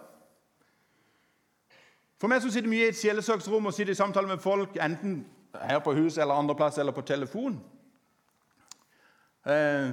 For 2.22 2.32
meg 2.32 2.40
som 2.40 2.54
sitter 2.54 2.72
mye 2.72 2.86
i 2.88 2.92
et 2.94 3.00
sjelesøksrom 3.00 3.68
og 3.68 3.76
sitter 3.76 3.92
i 3.92 4.00
samtale 4.00 4.30
med 4.30 4.40
folk, 4.40 4.78
enten 4.80 5.26
her 5.60 5.82
på 5.84 5.92
huset 5.98 6.22
eller 6.24 6.40
andre 6.40 6.56
plass 6.56 6.80
eller 6.82 6.96
på 6.96 7.04
telefon 7.06 7.60
eh, 9.46 9.92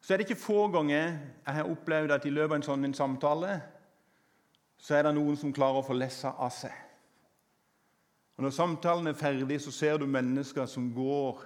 Så 0.00 0.14
er 0.14 0.18
det 0.18 0.26
ikke 0.26 0.40
få 0.40 0.64
ganger 0.72 0.96
jeg 0.96 1.54
har 1.54 1.68
opplevd 1.68 2.16
at 2.16 2.26
i 2.26 2.32
løpet 2.32 2.50
av 2.50 2.56
en 2.56 2.66
sånn 2.66 2.88
en 2.88 2.96
samtale 2.96 3.60
så 4.80 4.96
er 4.96 5.04
det 5.06 5.14
noen 5.14 5.36
som 5.36 5.52
klarer 5.52 5.82
å 5.82 5.84
få 5.84 5.92
lessa 5.92 6.32
av 6.40 6.50
seg. 6.56 6.72
Og 8.38 8.46
Når 8.46 8.54
samtalen 8.56 9.10
er 9.10 9.18
ferdig, 9.20 9.58
så 9.60 9.70
ser 9.76 9.98
du 10.00 10.06
mennesker 10.08 10.64
som 10.64 10.88
går 10.96 11.42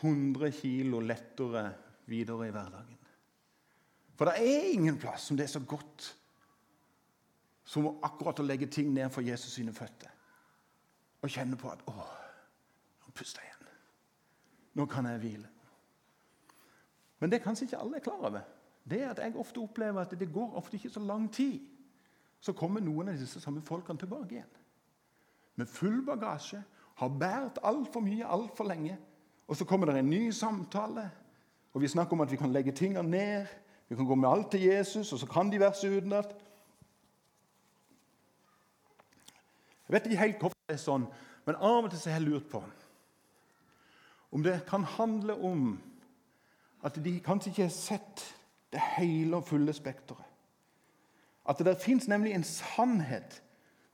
100 0.00 0.54
kilo 0.56 1.02
lettere 1.04 1.66
videre 2.08 2.48
i 2.48 2.54
hverdagen. 2.54 3.05
For 4.16 4.28
det 4.28 4.34
er 4.40 4.70
ingen 4.72 4.98
plass 4.98 5.28
som 5.28 5.36
det 5.36 5.44
er 5.44 5.52
så 5.52 5.60
godt 5.60 6.16
som 7.66 7.88
akkurat 8.06 8.40
å 8.40 8.46
legge 8.46 8.68
ting 8.70 8.92
ned 8.94 9.10
for 9.12 9.26
Jesus 9.26 9.56
sine 9.58 9.74
føtter. 9.74 10.12
Og 11.22 11.30
kjenne 11.30 11.56
på 11.56 11.68
at 11.70 11.82
'Å, 11.86 11.92
nå 11.92 13.12
puster 13.14 13.42
jeg 13.42 13.50
igjen. 13.50 13.74
Nå 14.74 14.86
kan 14.86 15.06
jeg 15.06 15.20
hvile.' 15.20 15.48
Men 17.18 17.30
det 17.30 17.42
kanskje 17.42 17.64
ikke 17.64 17.78
alle 17.78 17.96
er 17.96 18.00
klar 18.00 18.20
over. 18.20 18.40
Det 18.90 19.02
er 19.02 19.10
at 19.10 19.18
Jeg 19.18 19.36
ofte 19.36 19.58
opplever 19.58 20.00
at 20.00 20.20
det 20.20 20.32
går 20.32 20.54
ofte 20.54 20.76
ikke 20.76 20.90
så 20.90 21.00
lang 21.00 21.32
tid. 21.32 21.60
Så 22.40 22.52
kommer 22.52 22.80
noen 22.80 23.08
av 23.08 23.18
disse 23.18 23.40
samme 23.40 23.62
folkene 23.62 23.98
tilbake 23.98 24.30
igjen. 24.30 24.56
Med 25.56 25.66
full 25.66 26.04
bagasje, 26.04 26.62
har 26.96 27.08
båret 27.08 27.58
altfor 27.62 28.00
mye 28.00 28.24
altfor 28.24 28.64
lenge. 28.64 28.98
Og 29.48 29.56
så 29.56 29.64
kommer 29.64 29.86
det 29.86 29.98
en 29.98 30.10
ny 30.10 30.30
samtale, 30.30 31.10
og 31.72 31.80
vi 31.80 31.88
snakker 31.88 32.12
om 32.12 32.20
at 32.20 32.30
vi 32.30 32.36
kan 32.36 32.52
legge 32.52 32.72
tingene 32.72 33.10
ned. 33.10 33.46
Vi 33.88 33.96
kan 33.96 34.06
gå 34.06 34.14
med 34.14 34.28
alt 34.30 34.50
til 34.50 34.66
Jesus, 34.66 35.12
og 35.12 35.18
så 35.18 35.26
kan 35.30 35.52
de 35.52 35.60
verset 35.60 35.94
utenat. 35.94 36.34
Jeg 39.86 39.94
vet 39.94 40.06
ikke 40.06 40.24
helt 40.24 40.42
hvorfor 40.42 40.58
det 40.66 40.74
er 40.74 40.82
sånn, 40.82 41.06
men 41.46 41.58
av 41.62 41.86
og 41.86 41.92
til 41.92 42.10
har 42.10 42.18
jeg 42.18 42.26
lurt 42.26 42.50
på 42.50 42.64
om 44.36 44.42
det 44.42 44.66
kan 44.68 44.84
handle 44.84 45.32
om 45.34 45.68
at 46.84 46.98
de 47.00 47.14
kanskje 47.24 47.50
ikke 47.50 47.62
har 47.62 47.72
sett 47.72 48.24
det 48.74 48.82
hele 48.98 49.38
og 49.38 49.46
fulle 49.48 49.72
spekteret. 49.72 50.24
At 51.48 51.62
det 51.64 51.78
fins 51.80 52.08
nemlig 52.10 52.34
en 52.34 52.44
sannhet 52.44 53.38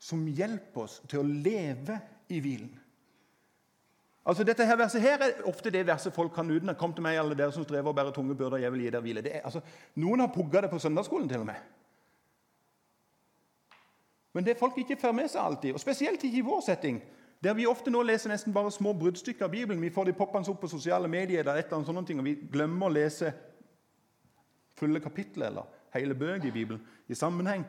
som 0.03 0.25
hjelper 0.27 0.87
oss 0.87 0.97
til 1.07 1.21
å 1.21 1.29
leve 1.29 2.01
i 2.33 2.41
hvilen. 2.43 2.73
Altså 4.27 4.45
dette 4.47 4.65
her 4.67 4.77
verset 4.79 5.03
her 5.03 5.23
er 5.25 5.41
ofte 5.51 5.71
det 5.71 5.87
verset 5.87 6.15
folk 6.15 6.35
kan 6.35 6.51
uten. 6.51 6.75
Kom 6.79 6.93
til 6.95 7.03
meg, 7.03 7.19
alle 7.19 7.35
dere 7.39 7.53
som 7.53 7.65
strever 7.65 7.91
og 7.91 7.97
bærer 7.99 8.15
tunge 8.15 8.37
byrder, 8.39 8.63
jeg 8.63 8.73
vil 8.73 8.85
gi 8.85 8.91
dere 8.91 9.03
hvile. 9.03 9.25
Er, 9.29 9.41
altså, 9.45 9.61
noen 9.99 10.23
har 10.23 10.31
pugga 10.35 10.63
det 10.63 10.71
på 10.71 10.79
søndagsskolen 10.79 11.29
til 11.29 11.43
og 11.43 11.49
med. 11.49 11.65
Men 14.33 14.47
det 14.47 14.57
folk 14.59 14.79
ikke 14.79 14.97
får 15.01 15.13
med 15.13 15.29
seg 15.29 15.43
alltid, 15.43 15.75
og 15.75 15.83
spesielt 15.83 16.23
ikke 16.25 16.39
i 16.39 16.47
vår 16.47 16.63
setting, 16.69 17.03
Der 17.43 17.57
vi 17.59 17.67
ofte 17.67 17.91
nå 17.91 18.05
leser 18.07 18.31
nesten 18.31 18.55
bare 18.55 18.71
små 18.71 18.93
bruddstykker 18.95 19.49
av 19.49 19.51
Bibelen. 19.51 19.83
Vi 19.83 19.91
får 19.91 20.07
de 20.07 20.13
poppende 20.15 20.51
opp 20.53 20.61
på 20.63 20.69
sosiale 20.71 21.09
medier, 21.11 21.41
eller 21.41 21.59
et 21.59 21.73
eller 21.73 21.89
annet 21.91 22.07
ting, 22.07 22.21
og 22.23 22.25
vi 22.29 22.37
glemmer 22.53 22.87
å 22.87 22.95
lese 22.95 23.33
fulle 24.79 25.01
kapitler 25.03 25.49
eller 25.51 25.67
hele 25.97 26.15
bøker 26.15 26.47
i 26.49 26.55
Bibelen 26.55 26.85
i 27.11 27.19
sammenheng. 27.19 27.65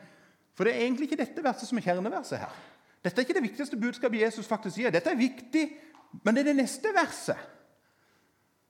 For 0.53 0.69
det 0.69 0.75
er 0.75 0.85
egentlig 0.85 1.09
ikke 1.09 1.23
dette 1.23 1.43
verset 1.43 1.69
som 1.69 1.79
er 1.81 1.87
kjerneverset 1.87 2.43
her. 2.43 2.53
Dette 3.03 3.17
er 3.17 3.25
ikke 3.25 3.39
det 3.39 3.47
viktigste 3.47 3.79
budskapet 3.81 4.21
Jesus 4.21 4.47
faktisk 4.47 4.77
sier. 4.77 4.93
Dette 4.93 5.09
er 5.09 5.17
viktig, 5.17 5.65
men 6.21 6.35
det 6.35 6.43
er 6.43 6.51
det 6.51 6.61
neste 6.61 6.93
verset 6.95 7.49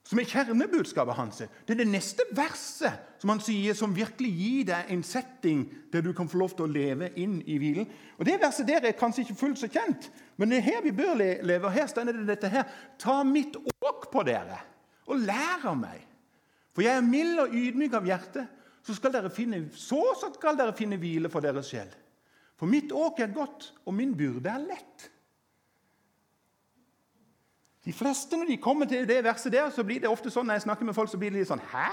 som 0.03 0.19
er 0.19 0.27
kjernebudskapet 0.27 1.15
hans. 1.15 1.37
Det 1.63 1.73
er 1.73 1.79
det 1.79 1.87
neste 1.87 2.25
verset 2.35 3.19
som 3.21 3.31
han 3.31 3.41
sier, 3.41 3.75
som 3.77 3.95
virkelig 3.95 4.31
gir 4.35 4.65
deg 4.67 4.89
en 4.91 5.03
setting 5.07 5.61
der 5.93 6.03
du 6.03 6.11
kan 6.15 6.27
få 6.29 6.41
lov 6.41 6.55
til 6.57 6.65
å 6.65 6.73
leve 6.73 7.07
inn 7.19 7.37
i 7.47 7.55
hvilen. 7.61 7.87
Og 8.19 8.27
Det 8.27 8.35
verset 8.41 8.67
der 8.67 8.83
er 8.83 8.97
kanskje 8.99 9.23
ikke 9.23 9.39
fullt 9.39 9.61
så 9.61 9.69
kjent, 9.71 10.09
men 10.37 10.51
det 10.51 10.59
er 10.59 10.67
her 10.67 10.83
vi 10.83 10.91
bør 10.91 11.15
leve. 11.15 11.63
og 11.65 11.71
Her 11.71 11.87
står 11.87 12.11
det 12.11 12.27
dette 12.27 12.51
her. 12.51 12.67
Ta 12.99 13.21
mitt 13.23 13.55
åk 13.55 14.09
på 14.11 14.25
dere, 14.27 14.59
og 15.07 15.23
lær 15.23 15.63
av 15.71 15.79
meg. 15.79 16.03
For 16.75 16.83
jeg 16.83 16.97
er 16.97 17.07
mild 17.07 17.39
og 17.39 17.55
ydmyk 17.55 17.95
av 17.95 18.05
hjerte, 18.07 18.45
så 18.83 18.95
skal 18.97 19.13
dere 19.13 19.31
finne, 19.31 19.69
så 19.71 20.01
skal 20.19 20.57
dere 20.59 20.75
finne 20.75 20.99
hvile 20.99 21.31
for 21.31 21.39
deres 21.39 21.69
sjel. 21.71 21.87
For 22.59 22.67
mitt 22.67 22.91
åk 22.91 23.21
er 23.23 23.31
godt, 23.31 23.71
og 23.87 23.95
min 23.95 24.11
byrde 24.17 24.51
er 24.51 24.67
lett. 24.67 25.09
De 27.85 27.93
fleste 27.93 28.37
Når 28.37 28.49
de 28.49 28.57
kommer 28.57 28.85
til 28.85 29.07
det 29.07 29.23
verset 29.23 29.53
der, 29.53 29.69
så 29.69 29.83
blir 29.83 29.99
det 29.99 30.09
ofte 30.09 30.31
sånn 30.31 30.47
når 30.47 30.61
jeg 30.61 30.67
snakker 30.67 30.87
med 30.87 30.95
folk, 30.95 31.11
så 31.11 31.19
blir 31.19 31.33
det 31.33 31.43
litt 31.43 31.51
sånn 31.51 31.63
Hæ? 31.73 31.89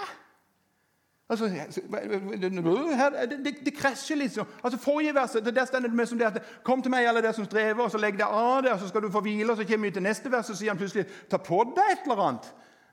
Altså, 1.30 1.46
det, 1.46 3.52
det, 3.64 3.72
krasjer 3.76 4.24
sånn. 4.34 4.48
Altså, 4.64 4.80
Forrige 4.82 5.12
vers 5.14 5.36
der 5.38 5.68
stender 5.68 5.92
det 5.92 6.06
som 6.10 6.18
det 6.18 6.26
at 6.26 6.40
Kom 6.66 6.82
til 6.82 6.90
meg, 6.90 7.06
alle 7.06 7.22
dere 7.22 7.36
som 7.36 7.46
strever, 7.46 7.84
og 7.84 7.92
så 7.92 8.00
legg 8.02 8.18
deg 8.18 8.26
av 8.26 8.66
og 8.66 8.80
så 8.80 8.88
skal 8.90 9.04
du 9.04 9.12
få 9.14 9.22
hvile. 9.22 9.52
og 9.52 9.60
Så 9.60 9.66
kommer 9.68 9.88
vi 9.88 9.94
til 9.94 10.02
neste 10.02 10.32
vers, 10.32 10.50
og 10.50 10.58
sier 10.58 10.72
han 10.72 10.80
plutselig 10.80 11.06
Ta 11.30 11.38
på 11.38 11.60
deg 11.76 11.92
et 11.92 12.08
eller 12.08 12.24
annet. 12.24 12.48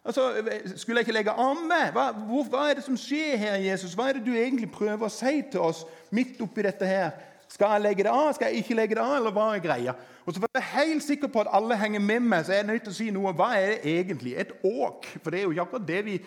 Altså, 0.05 0.27
Skulle 0.75 1.01
jeg 1.01 1.07
ikke 1.07 1.17
legge 1.17 1.33
av 1.33 1.63
meg? 1.65 1.89
Hva, 1.95 2.11
hvor, 2.29 2.45
hva 2.53 2.67
er 2.69 2.77
det 2.77 2.85
som 2.85 2.99
skjer 2.99 3.41
her, 3.41 3.57
Jesus? 3.71 3.97
Hva 3.97 4.11
er 4.11 4.19
det 4.19 4.27
du 4.27 4.37
egentlig 4.37 4.69
prøver 4.71 5.09
å 5.09 5.11
si 5.11 5.41
til 5.51 5.65
oss 5.65 5.81
midt 6.13 6.37
oppi 6.45 6.67
dette 6.67 6.85
her? 6.85 7.17
Skal 7.47 7.77
jeg 7.77 7.83
legge 7.85 8.03
det 8.03 8.11
av, 8.11 8.33
skal 8.35 8.51
jeg 8.51 8.63
ikke 8.63 8.75
legge 8.75 8.97
det 8.97 9.03
av, 9.03 9.13
eller 9.17 9.33
hva 9.35 9.45
er 9.55 9.63
greia? 9.63 9.93
Og 10.25 10.33
så 10.33 10.41
For 10.41 10.49
å 10.49 10.57
være 10.57 10.71
helt 10.73 11.05
sikker 11.05 11.31
på 11.31 11.45
at 11.45 11.53
alle 11.55 11.77
henger 11.79 12.03
med 12.03 12.25
meg, 12.27 12.43
så 12.43 12.53
er 12.53 12.61
jeg 12.61 12.67
nødt 12.67 12.83
til 12.87 12.93
å 12.93 12.97
si 12.97 13.07
noe. 13.15 13.31
Hva 13.37 13.53
er 13.55 13.75
det 13.75 13.93
egentlig? 13.93 14.33
Et 14.35 14.51
åk? 14.67 15.07
For 15.23 15.31
det 15.31 15.39
er 15.39 15.47
jo 15.47 15.63
akkurat 15.63 15.87
det 15.87 16.01
vi 16.05 16.17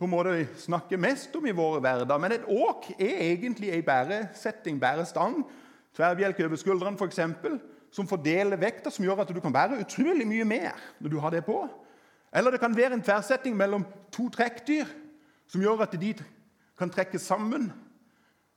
på 0.00 0.08
en 0.08 0.10
måte 0.10 0.32
snakker 0.58 0.98
mest 0.98 1.36
om 1.38 1.44
i 1.46 1.54
våre 1.54 1.82
hverdag. 1.84 2.20
Men 2.20 2.32
et 2.34 2.48
åk 2.48 2.88
er 2.96 3.20
egentlig 3.28 3.70
ei 3.70 3.82
bæresetting, 3.86 4.80
bærestang, 4.80 5.42
tverrbjelke 5.94 6.48
over 6.48 6.58
skuldrene 6.58 6.98
f.eks., 6.98 7.20
som 7.92 8.08
fordeler 8.08 8.56
vekta, 8.56 8.90
som 8.90 9.04
gjør 9.04 9.20
at 9.22 9.30
du 9.30 9.40
kan 9.44 9.52
bære 9.52 9.82
utrolig 9.84 10.24
mye 10.24 10.46
mer 10.48 10.78
når 10.98 11.12
du 11.12 11.18
har 11.20 11.34
det 11.34 11.44
på. 11.44 11.58
Eller 12.32 12.54
det 12.54 12.60
kan 12.62 12.76
være 12.76 12.96
en 12.96 13.04
tverrsetting 13.04 13.56
mellom 13.56 13.84
to 14.10 14.30
trekkdyr, 14.32 14.88
som 15.52 15.60
gjør 15.60 15.84
at 15.84 15.98
de 16.00 16.14
kan 16.80 16.90
trekke 16.90 17.20
sammen 17.20 17.68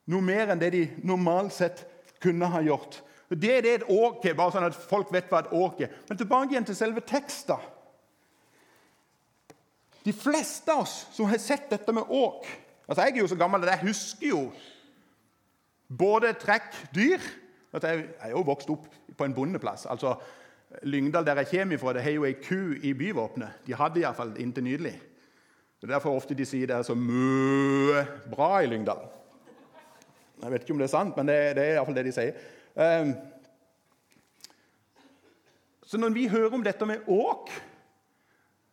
noe 0.07 0.23
mer 0.23 0.53
enn 0.53 0.61
det 0.61 0.71
de 0.71 0.85
normalt 1.03 1.53
sett 1.53 1.83
kunne 2.25 2.49
ha 2.51 2.61
gjort. 2.65 2.99
Det 3.29 3.51
er 3.51 3.63
det 3.65 3.73
et 3.79 3.87
åk 3.89 4.25
er, 4.25 4.35
bare 4.37 4.53
sånn 4.53 4.67
at 4.67 4.77
folk 4.77 5.09
vet 5.13 5.31
hva 5.31 5.41
et 5.41 5.53
åk 5.55 5.81
er. 5.85 5.95
Men 6.09 6.19
tilbake 6.19 6.53
igjen 6.53 6.67
til 6.67 6.77
selve 6.77 7.01
teksten. 7.05 7.71
De 10.05 10.13
fleste 10.13 10.69
av 10.69 10.83
oss 10.83 10.99
som 11.15 11.29
har 11.31 11.41
sett 11.41 11.69
dette 11.71 11.93
med 11.95 12.05
åk 12.13 12.45
altså 12.85 13.01
Jeg 13.01 13.15
er 13.15 13.23
jo 13.23 13.29
så 13.31 13.37
gammel 13.39 13.63
at 13.65 13.71
jeg 13.71 13.87
husker 13.87 14.27
jo 14.29 14.41
både 15.89 16.35
trekkdyr 16.37 17.23
altså 17.73 17.87
Jeg 17.89 18.03
er 18.27 18.35
jo 18.35 18.43
vokst 18.45 18.69
opp 18.69 18.85
på 19.17 19.25
en 19.25 19.33
bondeplass. 19.33 19.87
altså 19.89 20.15
Lyngdal, 20.83 21.25
der 21.25 21.35
jeg 21.35 21.47
kommer 21.47 21.77
fra, 21.77 21.93
det 21.93 22.03
har 22.03 22.11
jo 22.11 22.25
ei 22.25 22.33
ku 22.33 22.75
i 22.83 22.93
byvåpenet. 22.93 23.61
De 23.67 23.75
hadde 23.77 24.01
iallfall 24.01 24.33
inntil 24.41 24.63
nylig. 24.65 24.93
Det 25.79 25.87
er 25.87 25.93
derfor 25.93 26.17
ofte 26.17 26.35
de 26.35 26.45
sier 26.45 26.67
det 26.67 26.75
er 26.75 26.83
så 26.83 26.95
mø 26.97 28.01
bra 28.31 28.59
i 28.63 28.67
Lyngdal. 28.67 29.05
Jeg 30.41 30.51
vet 30.51 30.61
ikke 30.61 30.73
om 30.73 30.81
det 30.81 30.87
er 30.89 30.93
sant, 30.93 31.17
men 31.17 31.27
det, 31.29 31.37
det 31.55 31.63
er 31.63 31.77
iallfall 31.77 31.95
det 31.95 32.05
de 32.07 32.13
sier. 32.15 32.43
Um, 32.75 33.13
så 35.85 35.97
når 36.01 36.09
vi 36.15 36.27
hører 36.27 36.53
om 36.53 36.63
dette 36.63 36.85
med 36.85 37.07
åk, 37.07 37.51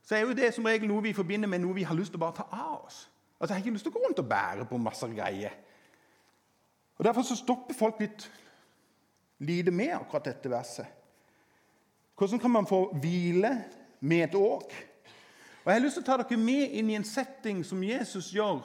så 0.03 0.17
er 0.17 0.21
jo 0.27 0.37
det 0.37 0.51
som 0.55 0.67
regel 0.67 0.89
noe 0.91 1.05
vi 1.05 1.15
forbinder 1.15 1.49
med 1.49 1.63
noe 1.63 1.77
vi 1.77 1.87
har 1.87 1.97
lyst 1.97 2.13
til 2.15 2.21
å 2.21 2.25
bare 2.25 2.41
ta 2.41 2.47
av 2.51 2.87
oss. 2.87 3.05
Altså, 3.39 3.53
Jeg 3.53 3.61
har 3.61 3.65
ikke 3.65 3.75
lyst 3.77 3.87
til 3.87 3.93
å 3.93 3.99
gå 3.99 4.05
rundt 4.07 4.23
og 4.23 4.29
bære 4.29 4.67
på 4.71 4.81
masse 4.81 5.09
greier. 5.13 5.55
Og 6.99 7.05
Derfor 7.05 7.27
så 7.27 7.37
stopper 7.37 7.75
folk 7.75 8.01
litt 8.03 8.27
lite 9.43 9.71
med 9.75 9.95
akkurat 9.97 10.29
dette 10.31 10.51
verset. 10.51 10.87
Hvordan 12.19 12.39
kan 12.39 12.51
man 12.51 12.67
få 12.67 12.85
hvile 13.03 13.65
med 14.01 14.25
et 14.29 14.35
åk? 14.35 14.75
Og 15.65 15.67
Jeg 15.67 15.75
har 15.75 15.83
lyst 15.83 15.99
til 15.99 16.05
å 16.05 16.07
ta 16.07 16.19
dere 16.21 16.39
med 16.39 16.75
inn 16.79 16.91
i 16.91 16.99
en 16.99 17.07
setting 17.07 17.65
som 17.67 17.83
Jesus 17.83 18.33
gjør 18.35 18.63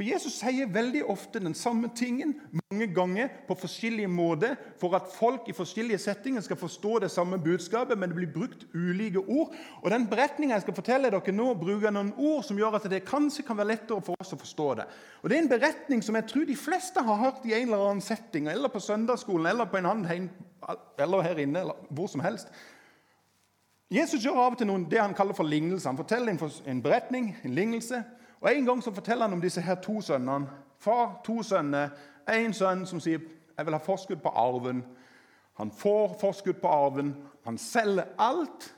for 0.00 0.08
Jesus 0.08 0.38
sier 0.40 0.68
veldig 0.72 1.02
ofte 1.12 1.42
den 1.44 1.52
samme 1.52 1.90
tingen 1.92 2.30
mange 2.56 2.86
ganger 2.96 3.28
på 3.44 3.52
forskjellige 3.60 4.08
måter 4.08 4.54
for 4.80 4.94
at 4.96 5.10
folk 5.12 5.50
i 5.50 5.52
forskjellige 5.52 5.98
settinger 6.00 6.40
skal 6.40 6.56
forstå 6.56 6.92
det 7.02 7.10
samme 7.12 7.36
budskapet, 7.36 7.98
men 7.98 8.08
det 8.08 8.16
blir 8.16 8.30
brukt 8.32 8.62
ulike 8.72 9.20
ord. 9.20 9.52
Og 9.82 9.90
Den 9.92 10.06
beretninga 10.08 10.54
jeg 10.56 10.64
skal 10.64 10.76
fortelle 10.78 11.10
dere 11.12 11.34
nå, 11.36 11.50
bruker 11.52 11.92
noen 11.92 12.14
ord 12.16 12.46
som 12.48 12.56
gjør 12.56 12.78
at 12.78 12.86
det 12.88 13.02
kanskje 13.04 13.44
kan 13.44 13.58
være 13.58 13.74
lettere 13.74 14.00
for 14.06 14.16
oss 14.24 14.32
å 14.32 14.38
forstå 14.40 14.68
det. 14.78 14.86
Og 15.20 15.28
Det 15.28 15.36
er 15.36 15.42
en 15.42 15.50
beretning 15.50 16.04
som 16.06 16.16
jeg 16.16 16.28
tror 16.30 16.46
de 16.48 16.56
fleste 16.56 17.04
har 17.04 17.20
hørt 17.20 17.44
i 17.44 17.52
en 17.58 17.68
eller 17.68 17.84
annen 17.90 18.00
setting, 18.00 18.48
eller 18.48 18.72
på 18.72 18.80
søndagsskolen, 18.80 19.50
eller 19.52 19.68
på 19.68 19.82
en 19.82 19.90
annen 19.90 20.30
eller 20.96 21.26
her 21.26 21.42
inne, 21.44 21.66
eller 21.66 21.76
hvor 21.90 22.08
som 22.08 22.24
helst. 22.24 22.48
Jesus 23.92 24.24
gjør 24.24 24.46
av 24.46 24.56
og 24.56 24.58
til 24.62 24.70
noen, 24.72 24.88
det 24.88 25.02
han 25.02 25.12
kaller 25.18 25.36
for 25.36 25.44
lignelser. 25.44 25.92
Han 25.92 26.00
forteller 26.00 26.32
en 26.72 26.82
beretning, 26.88 27.34
en 27.44 27.54
lignelse. 27.58 28.00
Og 28.40 28.56
En 28.56 28.64
gang 28.64 28.82
så 28.82 28.94
forteller 28.94 29.22
han 29.28 29.32
om 29.32 29.40
disse 29.40 29.60
her 29.60 29.74
to 29.74 30.00
sønnene. 30.00 30.48
Far, 30.78 31.20
to 31.24 31.42
sønner. 31.42 31.88
En 32.28 32.52
sønn 32.52 32.86
som 32.86 33.00
sier 33.00 33.18
'jeg 33.56 33.66
vil 33.66 33.74
ha 33.74 33.78
forskudd 33.78 34.22
på 34.22 34.28
arven'. 34.28 34.82
Han 35.54 35.70
får 35.70 36.16
forskudd 36.20 36.60
på 36.60 36.68
arven. 36.68 37.16
Han 37.44 37.58
selger 37.58 38.04
alt. 38.18 38.76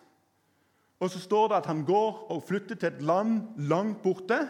Og 1.01 1.11
så 1.11 1.21
står 1.21 1.49
det 1.49 1.55
at 1.55 1.67
han 1.67 1.85
går 1.85 2.27
og 2.31 2.43
flytter 2.43 2.75
til 2.75 2.87
et 2.87 3.03
land 3.03 3.41
langt 3.57 4.03
borte. 4.03 4.49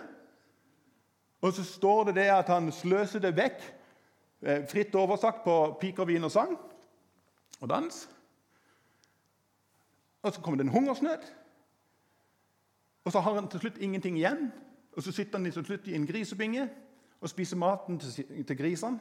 Og 1.41 1.53
så 1.53 1.65
står 1.65 2.05
det 2.05 2.15
det 2.15 2.29
at 2.31 2.49
han 2.49 2.73
sløser 2.73 3.19
det 3.19 3.37
vekk, 3.37 3.63
eh, 4.43 4.69
fritt 4.69 4.95
oversagt 4.95 5.45
på 5.45 5.77
piker, 5.81 6.05
vin 6.05 6.25
og 6.25 6.31
sang 6.31 6.59
og 7.61 7.69
dans. 7.69 8.09
Og 10.23 10.33
så 10.33 10.41
kommer 10.41 10.57
det 10.57 10.67
en 10.67 10.73
hungersnød. 10.73 11.25
Og 13.05 13.13
så 13.13 13.21
har 13.21 13.35
han 13.35 13.49
til 13.49 13.61
slutt 13.61 13.79
ingenting 13.79 14.17
igjen. 14.17 14.53
Og 14.97 15.03
Så 15.03 15.13
sitter 15.13 15.39
han 15.39 15.51
til 15.51 15.65
slutt 15.65 15.89
i 15.89 15.95
en 15.95 16.07
grisebinge 16.07 16.69
og 17.21 17.29
spiser 17.31 17.57
maten 17.57 17.99
til, 17.99 18.57
grisene. 18.57 19.01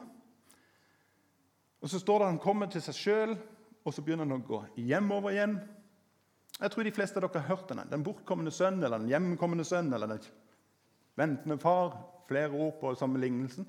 Og 1.80 1.88
Så 1.88 1.98
står 1.98 2.18
det 2.18 2.26
han 2.26 2.38
kommer 2.38 2.66
til 2.66 2.82
seg 2.82 2.94
sjøl, 2.94 3.36
og 3.84 3.94
så 3.94 4.02
begynner 4.02 4.24
han 4.24 4.38
å 4.38 4.46
gå 4.46 4.60
hjemover 4.76 5.34
igjen. 5.34 5.56
Jeg 6.60 6.70
tror 6.70 6.86
de 6.86 6.94
fleste 6.94 7.18
av 7.18 7.26
dere 7.26 7.42
har 7.42 7.56
hørt 7.56 7.68
denne. 7.68 7.88
Den 7.90 8.04
bortkommende 8.06 8.52
sønn, 8.54 8.78
eller 8.78 9.02
den 9.02 9.10
hjemkomne 9.10 9.64
sønn, 9.66 9.92
eller 9.92 10.06
den 10.06 10.20
ventende 11.18 11.58
far. 11.58 11.96
Flere 12.28 12.54
ord 12.54 12.76
på 12.80 12.94
sammenlignelsen. 12.94 13.66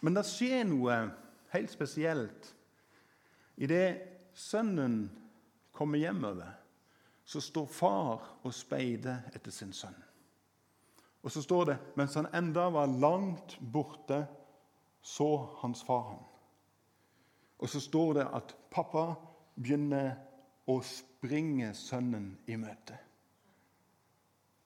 Men 0.00 0.14
det 0.14 0.22
skjer 0.28 0.62
noe 0.68 0.98
helt 1.52 1.72
spesielt 1.72 2.52
idet 3.56 3.98
sønnen 4.34 5.08
kommer 5.74 5.98
hjemover 5.98 6.54
så 7.24 7.40
står 7.40 7.66
far 7.66 8.26
og 8.44 8.54
speider 8.54 9.24
etter 9.34 9.52
sin 9.52 9.72
sønn. 9.72 9.96
Og 11.24 11.32
så 11.32 11.42
står 11.42 11.64
det 11.70 11.76
mens 11.96 12.16
han 12.18 12.28
enda 12.36 12.68
var 12.72 12.86
langt 12.86 13.56
borte, 13.60 14.26
så 15.00 15.30
hans 15.60 15.82
far 15.84 16.02
ham. 16.10 16.22
Og 17.58 17.68
så 17.68 17.80
står 17.80 18.14
det 18.18 18.26
at 18.36 18.54
pappa 18.72 19.06
begynner 19.56 20.14
å 20.68 20.78
springe 20.84 21.72
sønnen 21.76 22.34
i 22.46 22.56
møte. 22.60 22.96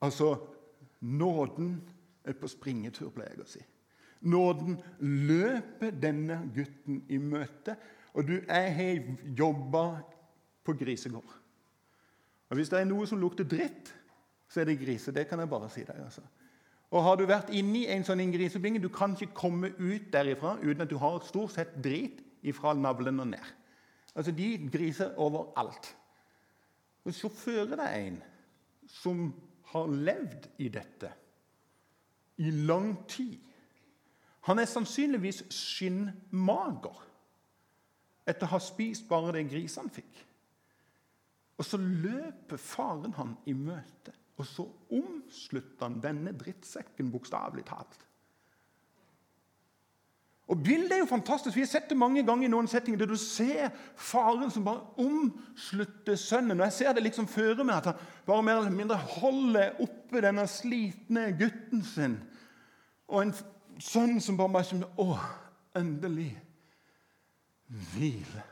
Altså 0.03 0.33
nåden 0.99 1.73
er 2.23 2.35
på 2.39 2.47
springetur, 2.51 3.11
pleier 3.15 3.35
jeg 3.35 3.43
å 3.43 3.51
si. 3.51 3.63
Nåden 4.27 4.75
løper 4.99 5.95
denne 5.95 6.41
gutten 6.55 7.03
i 7.07 7.19
møte. 7.23 7.75
Og 8.15 8.27
du, 8.27 8.35
jeg 8.41 8.73
har 8.75 9.29
jobba 9.37 9.83
på 10.67 10.75
grisegård. 10.79 11.35
Og 12.49 12.55
Hvis 12.55 12.69
det 12.69 12.79
er 12.79 12.89
noe 12.89 13.07
som 13.07 13.19
lukter 13.21 13.43
dritt, 13.43 13.93
så 14.49 14.61
er 14.61 14.65
det 14.65 14.79
grise. 14.79 15.11
Det 15.11 15.27
kan 15.27 15.39
jeg 15.39 15.49
bare 15.49 15.69
si 15.69 15.83
deg. 15.83 15.95
altså. 16.03 16.21
Og 16.91 17.03
Har 17.03 17.15
du 17.15 17.25
vært 17.29 17.51
inni 17.53 17.85
en 17.87 18.03
sånn 18.03 18.31
grisebinge, 18.33 18.81
du 18.81 18.89
kan 18.89 19.13
ikke 19.13 19.35
komme 19.37 19.69
ut 19.77 20.09
derifra 20.13 20.57
uten 20.63 20.81
at 20.81 20.89
du 20.89 20.97
har 20.97 21.19
stort 21.25 21.53
sett 21.53 21.77
drit 21.83 22.23
fra 22.55 22.73
navlen 22.73 23.19
og 23.19 23.27
ned. 23.27 23.53
Altså, 24.15 24.31
De 24.31 24.69
griser 24.71 25.13
overalt. 25.17 25.95
Og 27.05 27.13
Så 27.13 27.29
fører 27.29 27.75
det 27.75 28.07
en 28.07 28.23
som 28.87 29.33
har 29.63 29.87
levd 29.87 30.49
i 30.57 30.67
dette 30.67 31.11
i 32.39 32.51
lang 32.51 33.07
tid. 33.07 33.37
Han 34.41 34.59
er 34.59 34.65
sannsynligvis 34.65 35.43
skinnmager. 35.53 37.05
etter 38.29 38.45
å 38.45 38.51
ha 38.51 38.57
spist 38.61 39.07
bare 39.09 39.31
det 39.33 39.47
grisene 39.49 39.89
fikk. 39.89 40.19
Og 41.59 41.67
så 41.67 41.77
løper 41.77 42.57
faren 42.61 43.13
han 43.17 43.35
i 43.51 43.53
møte, 43.53 44.13
og 44.39 44.47
så 44.47 44.63
omslutter 44.95 45.89
han 45.89 45.99
denne 46.03 46.31
drittsekken 46.39 47.11
bokstavelig 47.11 47.65
talt. 47.67 48.05
Og 50.49 50.63
Bildet 50.63 50.95
er 50.95 51.03
jo 51.03 51.05
fantastisk. 51.05 51.55
Vi 51.55 51.61
har 51.61 51.69
sett 51.69 51.91
det 51.91 51.97
mange 51.99 52.23
ganger 52.25 52.47
i 52.47 52.49
noen 52.49 52.67
settinger 52.67 53.03
der 53.03 53.11
du 53.11 53.19
ser 53.21 53.67
faren 53.99 54.49
som 54.49 54.63
bare 54.65 54.81
omslutter 54.97 56.17
sønnen. 56.17 56.57
Og 56.57 56.65
Jeg 56.65 56.73
ser 56.73 56.95
det 56.97 57.03
liksom 57.05 57.27
føre 57.29 57.63
meg, 57.63 57.75
at 57.75 57.91
han 57.91 58.07
bare 58.25 58.45
mer 58.47 58.63
eller 58.63 58.73
mindre 58.73 58.97
holder 59.19 59.77
oppe 59.83 60.23
denne 60.25 60.47
slitne 60.49 61.27
gutten 61.37 61.85
sin. 61.85 62.17
Og 63.11 63.27
en 63.27 63.35
sønn 63.77 64.17
som 64.21 64.39
bare 64.39 64.55
bare 64.57 64.89
Å, 64.97 65.19
endelig 65.77 66.31
hvile. 67.93 68.47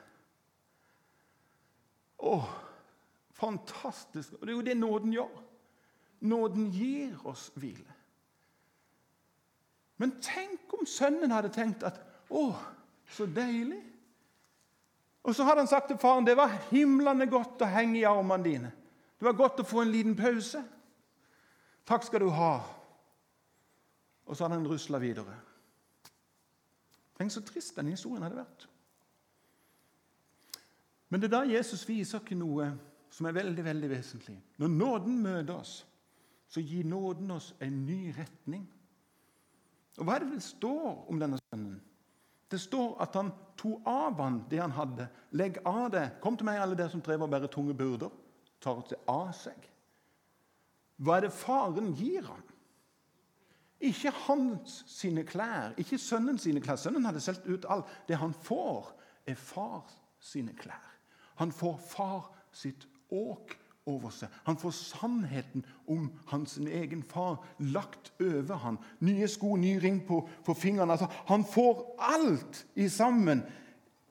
Å, 2.22 2.38
fantastisk. 3.38 4.34
Og 4.34 4.47
det 4.47 4.54
er 4.54 4.58
jo 4.58 4.65
det 4.65 4.78
nåden 4.78 5.13
gjør. 5.13 5.43
Nåden 6.19 6.71
gir 6.73 7.28
oss 7.28 7.52
hvile. 7.56 7.93
Men 9.97 10.17
tenk 10.21 10.73
om 10.78 10.86
sønnen 10.86 11.34
hadde 11.34 11.54
tenkt 11.54 11.84
at 11.84 12.02
'Å, 12.30 12.56
så 13.10 13.26
deilig'. 13.26 13.84
Og 15.23 15.36
så 15.36 15.43
hadde 15.43 15.60
han 15.60 15.67
sagt 15.67 15.88
til 15.88 15.97
faren 15.97 16.26
'Det 16.26 16.38
var 16.38 16.58
himlende 16.71 17.28
godt 17.28 17.62
å 17.62 17.65
henge 17.65 18.00
i 18.00 18.04
armene 18.04 18.43
dine'. 18.43 18.71
'Det 19.19 19.26
var 19.26 19.34
godt 19.34 19.60
å 19.60 19.63
få 19.63 19.82
en 19.82 19.91
liten 19.91 20.15
pause'. 20.15 20.63
'Takk 21.86 22.04
skal 22.04 22.19
du 22.19 22.30
ha'. 22.30 22.62
Og 24.26 24.38
så 24.38 24.43
hadde 24.43 24.56
han 24.56 24.67
rusla 24.67 24.97
videre. 24.97 25.39
Tenk 27.17 27.32
så 27.32 27.41
trist 27.41 27.76
den 27.76 27.88
historien 27.88 28.23
hadde 28.23 28.36
vært. 28.36 28.67
Men 31.10 31.21
det 31.21 31.34
er 31.34 31.38
da 31.39 31.54
Jesus 31.58 31.88
viser 31.88 32.19
ikke 32.19 32.36
noe 32.36 32.78
som 33.17 33.25
er 33.25 33.34
veldig 33.34 33.63
veldig 33.65 33.89
vesentlig. 33.89 34.38
Når 34.62 34.73
nåden 34.73 35.21
møter 35.23 35.56
oss, 35.56 35.77
så 36.47 36.62
gir 36.62 36.86
nåden 36.86 37.32
oss 37.34 37.49
en 37.65 37.80
ny 37.86 38.12
retning. 38.13 38.67
Og 39.97 40.06
Hva 40.06 40.15
er 40.15 40.25
det 40.25 40.36
det 40.36 40.45
står 40.45 41.08
om 41.10 41.19
denne 41.19 41.39
sønnen? 41.47 41.80
Det 42.47 42.60
står 42.62 42.93
at 43.03 43.15
han 43.17 43.32
tok 43.60 43.88
av 43.89 44.21
han 44.21 44.38
det 44.51 44.60
han 44.62 44.75
hadde. 44.75 45.08
Legg 45.36 45.58
av 45.65 45.89
det. 45.91 46.06
Kom 46.21 46.38
til 46.38 46.47
meg, 46.47 46.62
alle 46.62 46.77
dere 46.77 46.93
som 46.93 47.01
trever 47.03 47.25
og 47.25 47.34
bærer 47.34 47.51
tunge 47.51 47.73
byrder. 47.75 48.13
Tar 48.63 48.84
det 48.89 48.99
av 49.10 49.34
seg. 49.36 49.65
Hva 51.01 51.17
er 51.17 51.25
det 51.25 51.34
faren 51.34 51.89
gir 51.97 52.21
ham? 52.30 52.45
Ikke 53.84 54.13
hans 54.25 54.80
sine 54.89 55.25
klær, 55.27 55.73
ikke 55.77 55.99
sønnen 56.01 56.38
sine 56.41 56.62
klær. 56.62 56.80
Sønnen 56.82 57.06
hadde 57.06 57.21
solgt 57.21 57.49
ut 57.49 57.65
alt. 57.69 57.89
Det 58.08 58.17
han 58.17 58.34
får, 58.45 58.93
er 59.25 59.38
far 59.38 59.89
sine 60.23 60.53
klær. 60.58 60.86
Han 61.41 61.51
får 61.53 61.75
far 61.89 62.32
sitt 62.53 62.88
åk 63.10 63.56
over 63.88 64.12
seg. 64.12 64.30
Han 64.43 64.58
får 64.60 64.72
sannheten 64.76 65.63
om 65.88 66.10
hans 66.32 66.58
egen 66.58 67.04
far 67.04 67.39
lagt 67.58 68.12
over 68.20 68.60
han. 68.63 68.78
Nye 69.00 69.28
sko, 69.32 69.56
ny 69.56 69.78
ring 69.84 70.02
på, 70.08 70.22
på 70.46 70.54
fingrene. 70.54 70.91
Altså, 70.98 71.08
han 71.28 71.46
får 71.46 71.84
alt 72.00 72.65
i 72.76 72.89
sammen 72.89 73.46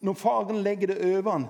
når 0.01 0.19
faren 0.21 0.63
legger 0.65 0.95
det 0.95 1.17
over 1.17 1.31
han. 1.33 1.49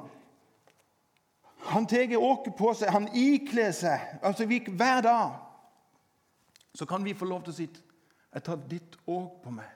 Han 1.66 1.86
tar 1.86 2.16
åket 2.16 2.54
på 2.58 2.74
seg, 2.78 2.92
han 2.94 3.08
ikler 3.14 3.72
seg. 3.74 4.18
altså 4.22 4.46
vi, 4.46 4.60
Hver 4.68 5.00
dag 5.02 5.30
så 6.74 6.86
kan 6.86 7.04
vi 7.04 7.14
få 7.14 7.24
lov 7.24 7.42
til 7.42 7.52
å 7.52 7.56
si 7.56 7.68
jeg 8.36 8.44
tar 8.44 8.58
ditt 8.68 8.98
åk 9.08 9.38
på 9.42 9.50
meg. 9.50 9.68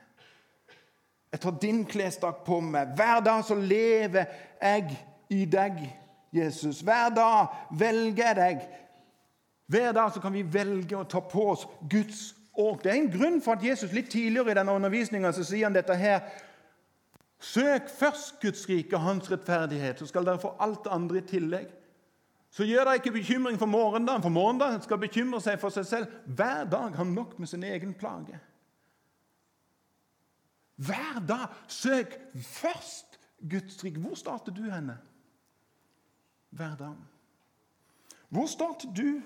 Jeg 1.32 1.40
tar 1.40 1.54
din 1.62 1.84
klesdrakt 1.88 2.42
på 2.44 2.58
meg. 2.60 2.90
Hver 2.98 3.22
dag 3.24 3.44
så 3.46 3.54
lever 3.56 4.26
jeg 4.60 4.98
i 5.32 5.44
deg. 5.48 5.78
Jesus. 6.32 6.80
Hver 6.80 7.08
dag 7.14 7.46
velger 7.78 8.26
jeg 8.26 8.36
deg. 8.36 8.68
Hver 9.70 9.92
dag 9.92 10.12
så 10.12 10.20
kan 10.20 10.34
vi 10.34 10.42
velge 10.52 10.98
å 10.98 11.06
ta 11.06 11.20
på 11.22 11.50
oss 11.52 11.66
Guds 11.90 12.30
åk. 12.58 12.82
Det 12.84 12.90
er 12.90 12.98
en 12.98 13.12
grunn 13.12 13.42
for 13.42 13.54
at 13.54 13.64
Jesus 13.64 13.92
litt 13.94 14.10
tidligere 14.10 14.50
i 14.50 14.58
denne 14.58 14.74
undervisningen 14.74 15.34
så 15.34 15.44
sier 15.46 15.68
han 15.68 15.76
dette 15.76 15.94
her. 15.94 16.24
Søk 17.40 17.88
først 17.96 18.40
Guds 18.42 18.66
rike 18.68 18.96
og 18.98 19.04
hans 19.04 19.30
rettferdighet, 19.30 19.98
så 19.98 20.06
skal 20.06 20.26
dere 20.26 20.42
få 20.42 20.52
alt 20.60 20.82
det 20.84 20.92
andre 20.92 21.22
i 21.22 21.28
tillegg. 21.28 21.68
Så 22.50 22.66
gjør 22.66 22.84
dere 22.84 22.98
ikke 22.98 23.14
bekymring 23.14 23.58
for 23.58 23.70
morgendagen, 23.70 24.22
for 24.22 24.34
morgendagen 24.34 24.82
skal 24.82 24.98
bekymre 24.98 25.40
seg 25.40 25.60
for 25.62 25.72
seg 25.72 25.86
selv. 25.86 26.16
Hver 26.26 26.66
dag 26.70 26.96
har 26.98 27.06
nok 27.06 27.38
med 27.38 27.48
sin 27.48 27.64
egen 27.64 27.94
plage. 27.94 28.40
Hver 30.80 31.22
dag 31.28 31.54
søk 31.68 32.18
først 32.42 33.20
Guds 33.50 33.84
rike. 33.84 34.00
Hvor 34.00 34.18
starter 34.18 34.52
du 34.52 34.66
henne? 34.66 34.98
Hver 36.50 36.76
dag. 36.76 36.96
Hvor 38.28 38.46
starter 38.46 38.92
du 38.96 39.22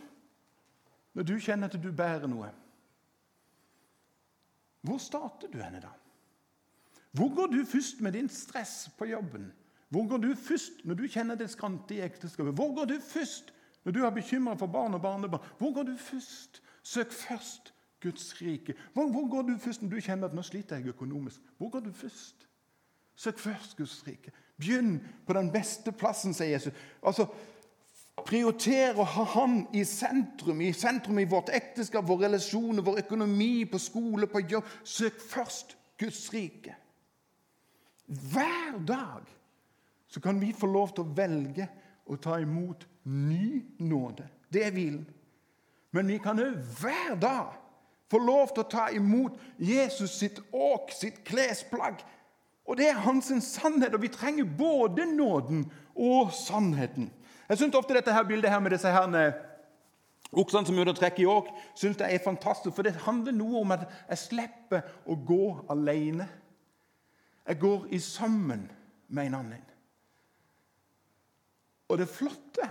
når 1.15 1.23
du 1.23 1.39
kjenner 1.39 1.69
at 1.69 1.83
du 1.83 1.93
bærer 1.93 2.27
noe? 2.27 2.51
Hvor 4.85 4.99
starter 4.99 5.49
du 5.49 5.59
henne 5.63 5.81
da? 5.81 5.93
Hvor 7.15 7.35
går 7.35 7.47
du 7.47 7.65
først 7.65 8.01
med 8.01 8.13
din 8.13 8.29
stress 8.29 8.91
på 8.99 9.05
jobben? 9.05 9.53
Hvor 9.89 10.09
går 10.09 10.19
du 10.19 10.35
først 10.35 10.85
når 10.85 10.95
du 10.95 11.07
kjenner 11.09 11.35
det 11.35 11.51
skrante 11.51 11.95
i 11.95 12.03
ekteskapet? 12.03 12.55
Hvor 12.55 12.75
går 12.75 12.85
du 12.85 13.01
først 13.01 13.53
når 13.85 13.93
du 13.93 14.05
er 14.05 14.11
bekymra 14.11 14.55
for 14.55 14.67
barn 14.67 14.95
og 14.95 15.03
barnebarn? 15.03 15.45
Hvor 15.59 15.75
går 15.75 15.83
du 15.83 15.97
først? 15.97 16.63
Søk 16.83 17.13
først 17.13 17.75
Guds 18.03 18.43
rike. 18.43 18.75
Hvor, 18.93 19.09
hvor, 19.09 19.29
går 19.31 19.43
du 19.43 19.59
først 19.59 19.83
når 19.83 19.91
du 19.91 20.01
kjenner 20.01 20.29
at 20.29 20.35
nå 20.35 20.43
sliter 20.43 20.77
jeg 20.77 20.87
økonomisk? 20.87 21.41
Hvor 21.59 21.71
går 21.71 21.81
du 21.81 21.93
først? 21.93 22.49
Søk 23.15 23.39
først 23.39 23.77
Guds 23.77 24.07
rike. 24.07 24.33
Begynn 24.61 25.01
på 25.27 25.35
den 25.37 25.51
beste 25.53 25.93
plassen, 25.93 26.35
sier 26.35 26.55
Jesus. 26.55 26.75
Altså, 27.03 27.27
Prioritere 28.23 28.95
å 29.03 29.07
ha 29.11 29.25
Han 29.35 29.57
i 29.75 29.83
sentrum, 29.85 30.61
i 30.63 30.71
sentrum 30.73 31.19
i 31.19 31.27
vårt 31.29 31.51
ekteskap, 31.53 32.07
vår 32.07 32.29
relasjoner, 32.29 32.85
vår 32.87 33.01
økonomi, 33.03 33.65
på 33.67 33.81
skole, 33.83 34.29
på 34.31 34.45
jobb. 34.47 34.69
Søk 34.87 35.19
først 35.21 35.75
Guds 35.99 36.29
rike. 36.33 36.77
Hver 38.07 38.79
dag 38.87 39.27
så 40.09 40.23
kan 40.23 40.39
vi 40.41 40.53
få 40.55 40.71
lov 40.71 40.95
til 40.95 41.05
å 41.05 41.17
velge 41.17 41.67
å 42.07 42.17
ta 42.23 42.39
imot 42.39 42.87
ny 43.11 43.65
nåde. 43.83 44.29
Det 44.53 44.63
er 44.63 44.75
hvilen. 44.77 45.05
Men 45.95 46.11
vi 46.11 46.19
kan 46.23 46.39
òg 46.39 46.59
hver 46.79 47.19
dag 47.19 47.55
få 48.11 48.21
lov 48.23 48.53
til 48.55 48.63
å 48.63 48.71
ta 48.71 48.89
imot 48.95 49.41
Jesus 49.59 50.15
sitt 50.21 50.39
åk, 50.53 50.93
sitt 50.95 51.23
klesplagg, 51.27 52.03
og 52.65 52.77
det 52.77 52.89
er 52.89 53.03
hans 53.05 53.33
sannhet, 53.45 53.95
og 53.95 54.03
vi 54.03 54.09
trenger 54.09 54.45
både 54.59 55.05
nåden 55.17 55.67
og 55.95 56.33
sannheten. 56.33 57.11
Jeg 57.49 57.59
syns 57.61 57.77
ofte 57.77 57.95
dette 57.95 58.13
her 58.13 58.25
bildet 58.25 58.51
her 58.51 58.63
med 58.65 58.73
disse 58.73 58.89
herne 58.89 59.35
oksene 60.33 60.67
som 60.67 60.79
er 60.79 60.87
ute 60.87 60.95
og 60.95 60.99
trekker 60.99 61.23
i 61.23 61.29
åk, 61.29 61.51
synes 61.77 62.01
jeg 62.01 62.15
er 62.15 62.25
fantastisk. 62.25 62.75
For 62.75 62.87
det 62.87 62.97
handler 63.05 63.37
noe 63.37 63.61
om 63.61 63.75
at 63.77 63.85
jeg 64.09 64.23
slipper 64.23 64.89
å 65.07 65.17
gå 65.29 65.45
alene. 65.71 66.27
Jeg 67.45 67.61
går 67.61 67.87
i 67.93 68.01
sammen 68.01 68.67
med 69.09 69.29
en 69.29 69.39
annen. 69.43 69.71
Og 71.93 72.01
det 72.01 72.09
flotte, 72.09 72.67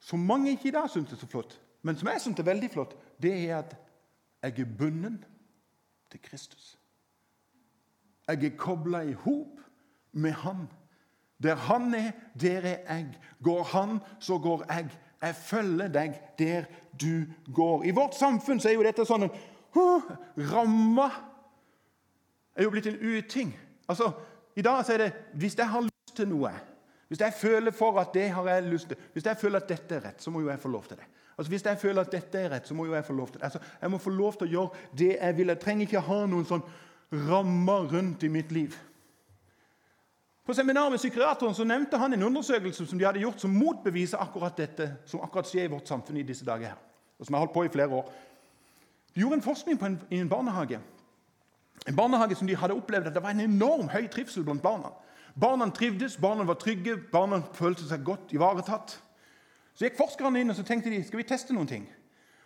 som 0.00 0.24
mange 0.26 0.54
ikke 0.54 0.70
i 0.70 0.74
dag 0.74 0.88
syns 0.90 1.12
er 1.12 1.20
så 1.20 1.28
flott, 1.28 1.58
men 1.84 1.98
som 1.98 2.08
jeg 2.08 2.22
syns 2.24 2.40
er 2.40 2.48
veldig 2.48 2.70
flott, 2.72 2.96
det 3.20 3.34
er 3.44 3.58
at 3.60 3.76
jeg 4.42 4.64
er 4.64 4.78
bundet 4.78 5.26
til 6.10 6.22
Kristus. 6.24 6.72
Jeg 8.28 8.44
er 8.44 8.56
kobla 8.58 9.02
i 9.02 9.12
hop 9.12 9.60
med 10.12 10.32
Han. 10.32 10.68
Der 11.42 11.54
Han 11.54 11.94
er, 11.94 12.10
der 12.40 12.60
er 12.60 12.94
jeg. 12.94 13.18
Går 13.42 13.62
Han, 13.62 13.98
så 14.20 14.38
går 14.38 14.64
jeg. 14.68 14.88
Jeg 15.22 15.34
følger 15.34 15.88
deg 15.88 16.20
der 16.38 16.64
du 17.00 17.24
går. 17.54 17.84
I 17.84 17.90
vårt 17.90 18.14
samfunn 18.14 18.60
så 18.60 18.68
er 18.68 18.74
jo 18.74 18.82
dette 18.82 19.04
sånn 19.06 19.28
huh, 19.74 20.10
Ramma 20.52 21.08
er 22.56 22.66
jo 22.66 22.72
blitt 22.74 22.86
en 22.90 22.98
uting. 22.98 23.54
Altså, 23.88 24.10
I 24.56 24.62
dag 24.62 24.84
så 24.84 24.96
er 24.96 25.06
det 25.06 25.12
hvis 25.38 25.56
jeg 25.58 25.68
har 25.68 25.86
lyst 25.86 26.16
til 26.16 26.28
noe, 26.28 26.52
hvis 27.08 27.20
jeg 27.20 27.34
føler 27.36 27.74
for 27.76 28.00
at 28.00 28.14
det 28.14 28.30
har 28.30 28.48
jeg 28.48 28.68
lyst 28.68 28.88
til, 28.88 28.96
hvis 29.12 29.26
jeg 29.26 29.36
føler 29.36 29.62
at 29.62 29.68
dette 29.68 29.94
er 29.94 30.04
rett, 30.06 30.22
så 30.22 30.30
må 30.30 30.40
jo 30.40 30.50
jeg 30.50 30.60
få 30.60 30.68
lov 30.68 30.84
til 30.88 30.96
det. 30.96 31.06
Altså, 31.38 31.50
Hvis 31.50 31.64
jeg 31.64 31.78
føler 31.78 32.00
at 32.00 32.12
dette 32.12 32.38
er 32.38 32.50
rett, 32.52 32.68
så 32.68 32.74
må 32.74 32.84
jo 32.86 32.94
jeg 32.94 33.04
få 33.04 33.12
lov 33.12 33.26
til 33.28 33.40
det. 33.40 33.44
Altså, 33.44 33.58
Jeg 33.80 33.90
må 33.90 33.98
få 33.98 34.10
lov 34.10 34.32
til 34.38 34.46
å 34.46 34.50
gjøre 34.50 34.96
det 34.98 35.16
jeg 35.20 35.36
vil. 35.36 35.46
Jeg 35.46 35.60
trenger 35.60 35.86
ikke 35.86 36.00
ha 36.00 36.18
noen 36.26 36.44
sånn 36.44 36.62
rammer 37.12 37.88
rundt 37.92 38.22
i 38.22 38.28
mitt 38.28 38.52
liv. 38.52 38.76
På 40.46 40.54
seminar 40.54 40.90
med 40.90 40.98
psykiateren 40.98 41.54
så 41.54 41.64
nevnte 41.64 41.96
han 41.96 42.12
en 42.12 42.22
undersøkelse 42.22 42.86
som 42.86 42.98
de 42.98 43.04
hadde 43.06 43.22
gjort 43.22 43.40
som 43.40 43.52
motbeviser 43.54 44.18
akkurat 44.18 44.56
dette 44.58 44.88
som 45.06 45.22
akkurat 45.22 45.46
skjer 45.46 45.68
i 45.68 45.70
vårt 45.70 45.88
samfunn 45.88 46.18
i 46.18 46.26
disse 46.26 46.44
dager. 46.44 46.72
her, 46.74 46.80
og 47.18 47.26
som 47.26 47.34
har 47.34 47.44
holdt 47.44 47.54
på 47.54 47.64
i 47.64 47.68
flere 47.68 47.94
år. 47.94 48.10
De 49.14 49.20
gjorde 49.20 49.38
en 49.38 49.42
forskning 49.42 49.78
på 49.78 49.86
en, 49.86 50.00
i 50.10 50.18
en 50.18 50.28
barnehage. 50.28 50.80
En 51.86 51.96
barnehage 51.96 52.34
som 52.34 52.46
de 52.46 52.56
hadde 52.56 52.74
opplevd 52.74 53.06
at 53.06 53.14
det 53.14 53.22
var 53.22 53.30
en 53.30 53.40
enorm 53.40 53.88
høy 53.88 54.08
trivsel 54.08 54.44
blant 54.44 54.62
barna. 54.62 54.90
Barna 55.40 55.70
trivdes, 55.70 56.16
barna 56.16 56.44
var 56.44 56.54
trygge, 56.54 56.96
barna 57.12 57.40
følte 57.54 57.86
seg 57.88 58.04
godt 58.04 58.32
ivaretatt. 58.32 58.98
Så 59.74 59.86
gikk 59.86 59.96
forskerne 59.96 60.40
inn 60.40 60.50
og 60.50 60.56
så 60.56 60.64
tenkte 60.66 60.90
de, 60.90 61.04
skal 61.04 61.22
vi 61.22 61.28
teste 61.28 61.54
noen 61.54 61.70
ting. 61.70 61.86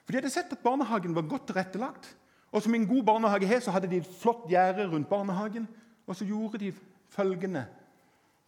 For 0.05 0.13
De 0.13 0.21
hadde 0.21 0.31
sett 0.31 0.53
at 0.53 0.63
barnehagen 0.63 1.15
var 1.15 1.27
godt 1.27 1.49
tilrettelagt. 1.51 2.13
Og 2.57 2.63
som 2.65 2.75
en 2.75 2.87
god 2.89 3.03
barnehage 3.05 3.47
har, 3.47 3.61
så 3.61 3.71
hadde 3.75 3.91
de 3.91 3.99
et 4.01 4.15
flott 4.21 4.47
gjerde 4.49 4.87
rundt 4.89 5.09
barnehagen. 5.09 5.69
Og 6.07 6.17
så 6.17 6.25
gjorde 6.25 6.59
de 6.63 6.73
følgende 7.13 7.67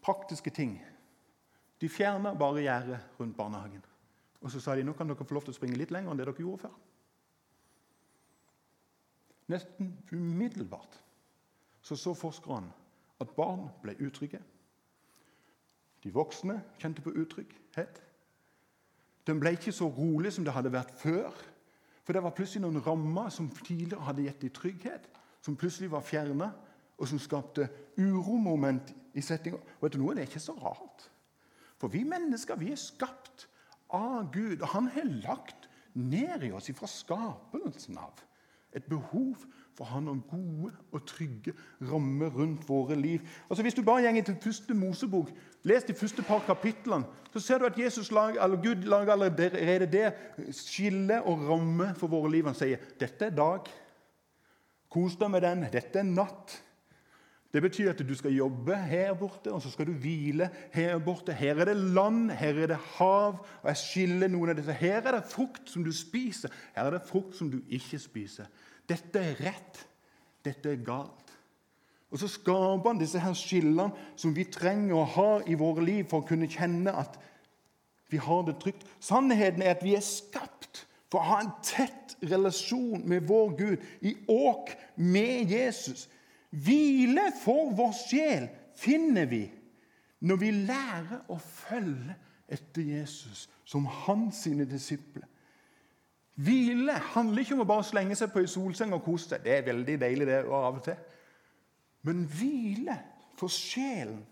praktiske 0.00 0.50
ting. 0.50 0.78
De 1.80 1.88
fjerna 1.88 2.32
barriere 2.34 3.00
rundt 3.20 3.36
barnehagen. 3.36 3.84
Og 4.40 4.50
så 4.50 4.60
sa 4.60 4.76
de 4.76 4.86
nå 4.86 4.94
kan 4.96 5.10
dere 5.10 5.26
få 5.28 5.36
lov 5.36 5.44
til 5.44 5.52
å 5.52 5.58
springe 5.58 5.76
litt 5.76 5.92
lenger 5.92 6.14
enn 6.14 6.20
det 6.20 6.24
dere 6.24 6.40
gjorde 6.40 6.62
før. 6.64 6.78
Nesten 9.52 9.92
umiddelbart 10.12 10.98
så 11.82 11.96
så 11.96 12.14
forskerne 12.16 12.72
at 13.20 13.36
barn 13.36 13.68
ble 13.82 13.96
utrygge. 14.06 14.40
De 16.04 16.14
voksne 16.14 16.60
kjente 16.78 17.02
på 17.04 17.12
utrygghet. 17.12 18.02
Den 19.26 19.40
ble 19.40 19.52
ikke 19.56 19.72
så 19.72 19.88
rolig 19.92 20.32
som 20.32 20.44
det 20.44 20.56
hadde 20.56 20.72
vært 20.72 20.96
før. 20.96 21.32
For 22.08 22.16
det 22.16 22.22
var 22.24 22.32
plutselig 22.32 22.62
noen 22.64 22.80
rammer 22.80 23.26
som 23.28 23.50
tidligere 23.52 24.06
hadde 24.06 24.22
gitt 24.24 24.40
dem 24.40 24.52
trygghet, 24.56 25.08
som 25.44 25.58
plutselig 25.60 25.90
var 25.92 26.00
fjerna, 26.00 26.46
og 26.96 27.10
som 27.10 27.20
skapte 27.20 27.66
uromoment 28.00 28.94
i 29.12 29.20
settinga. 29.20 29.58
Og 29.76 29.84
etter 29.84 30.00
noe, 30.00 30.14
det 30.16 30.22
er 30.22 30.30
ikke 30.30 30.40
så 30.40 30.54
rart. 30.56 31.04
For 31.76 31.92
vi 31.92 32.00
mennesker 32.08 32.56
vi 32.56 32.70
er 32.72 32.80
skapt 32.80 33.44
av 33.92 34.32
Gud, 34.32 34.56
og 34.62 34.72
han 34.72 34.88
har 34.94 35.12
lagt 35.20 35.68
ned 36.00 36.48
i 36.48 36.50
oss 36.56 36.70
fra 36.80 36.88
skapelsen 36.88 38.00
av 38.00 38.24
et 38.72 38.88
behov 38.88 39.44
for 39.76 39.84
å 39.84 39.90
ha 39.92 40.00
noen 40.00 40.24
gode 40.32 40.72
og 40.88 41.04
trygge 41.12 41.52
rammer 41.92 42.32
rundt 42.32 42.64
våre 42.72 42.96
liv. 42.96 43.20
Altså 43.50 43.68
Hvis 43.68 43.76
du 43.76 43.84
bare 43.84 44.06
gjenger 44.06 44.30
til 44.30 44.40
første 44.48 44.80
Mosebok, 44.80 45.28
les 45.68 45.84
de 45.84 45.96
første 45.96 46.24
par 46.26 46.40
kapitlene, 46.46 47.06
så 47.32 47.42
ser 47.44 47.60
du 47.60 47.66
at 47.68 47.76
Jesus 47.78 48.10
lager, 48.14 48.40
eller 48.42 48.62
Gud 48.62 48.86
lager 48.88 49.12
allerede 49.12 49.86
det 49.92 50.54
skille 50.56 51.20
og 51.22 51.44
ramme 51.50 51.92
for 51.98 52.10
våre 52.10 52.30
liv. 52.32 52.48
Han 52.48 52.56
sier 52.56 52.80
dette 53.00 53.28
er 53.28 53.36
dag. 53.36 53.68
Kos 54.88 55.18
deg 55.20 55.30
med 55.30 55.44
den. 55.44 55.66
Dette 55.72 56.00
er 56.00 56.08
natt. 56.08 56.56
Det 57.52 57.62
betyr 57.64 57.94
at 57.94 58.00
du 58.04 58.12
skal 58.16 58.34
jobbe 58.36 58.76
her 58.76 59.14
borte, 59.16 59.52
og 59.52 59.62
så 59.64 59.70
skal 59.72 59.88
du 59.88 59.94
hvile 59.96 60.50
her 60.74 60.98
borte. 61.00 61.32
Her 61.32 61.62
er 61.62 61.70
det 61.70 61.76
land, 61.76 62.30
her 62.36 62.60
er 62.64 62.72
det 62.74 62.80
hav, 62.98 63.38
og 63.62 63.70
jeg 63.70 63.80
skiller 63.80 64.28
noen 64.28 64.52
av 64.52 64.58
disse. 64.58 64.76
Her 64.76 65.00
er 65.00 65.16
det 65.16 65.30
frukt 65.30 65.70
som 65.72 65.84
du 65.84 65.92
spiser, 65.96 66.52
her 66.76 66.90
er 66.90 66.98
det 66.98 67.06
frukt 67.08 67.36
som 67.38 67.48
du 67.52 67.62
ikke 67.72 68.00
spiser. 68.02 68.50
Dette 68.88 69.20
er 69.20 69.40
rett, 69.46 69.80
dette 70.44 70.74
er 70.74 70.84
galt. 70.84 71.27
Og 72.10 72.18
Så 72.18 72.28
skaper 72.28 72.88
han 72.88 73.00
disse 73.00 73.20
her 73.20 73.34
skillene 73.36 73.90
som 74.16 74.36
vi 74.36 74.46
trenger 74.48 74.96
å 74.96 75.08
ha 75.16 75.30
i 75.46 75.56
våre 75.58 75.84
liv 75.84 76.06
for 76.08 76.22
å 76.22 76.28
kunne 76.28 76.48
kjenne 76.48 76.94
at 76.96 77.18
vi 78.08 78.16
har 78.16 78.46
det 78.46 78.56
trygt. 78.62 78.86
Sannheten 79.00 79.62
er 79.62 79.74
at 79.76 79.84
vi 79.84 79.94
er 79.96 80.04
skapt 80.04 80.86
for 81.12 81.20
å 81.20 81.28
ha 81.28 81.40
en 81.42 81.52
tett 81.64 82.16
relasjon 82.24 83.04
med 83.08 83.26
vår 83.28 83.52
Gud, 83.56 83.84
i 84.00 84.14
åk 84.28 84.72
med 84.96 85.52
Jesus. 85.52 86.08
Hvile 86.50 87.28
for 87.42 87.74
vår 87.76 87.92
sjel 87.96 88.48
finner 88.78 89.28
vi 89.28 89.44
når 90.24 90.40
vi 90.40 90.52
lærer 90.64 91.28
å 91.30 91.36
følge 91.38 92.16
etter 92.48 92.82
Jesus 92.82 93.44
som 93.68 93.84
hans 94.06 94.40
sine 94.46 94.64
disipler. 94.68 95.26
Hvile 96.38 96.94
handler 97.12 97.42
ikke 97.42 97.56
om 97.56 97.64
å 97.64 97.68
bare 97.68 97.86
slenge 97.86 98.16
seg 98.16 98.30
på 98.32 98.40
ei 98.40 98.50
solseng 98.50 98.94
og 98.94 99.04
kose 99.04 99.34
seg. 99.34 99.44
Det 99.44 99.56
er 99.56 99.66
veldig 99.66 99.96
deilig 100.00 100.28
det 100.28 100.42
av 100.46 100.70
og 100.70 100.84
til. 100.86 100.98
Men 102.02 102.24
hvile 102.38 102.98
for 103.38 103.50
sjelen 103.52 104.24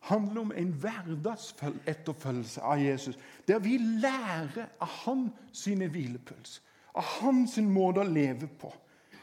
handler 0.00 0.40
om 0.40 0.52
en 0.56 0.72
hverdagsetterfølgelse 0.80 2.62
av 2.62 2.80
Jesus. 2.80 3.18
Der 3.48 3.58
vi 3.58 3.78
lærer 3.78 4.70
av 4.80 4.88
hans 5.04 5.32
sine 5.52 5.88
hvilepuls, 5.88 6.62
av 6.94 7.04
hans 7.20 7.58
måte 7.58 8.00
å 8.00 8.08
leve 8.08 8.48
på. 8.60 8.72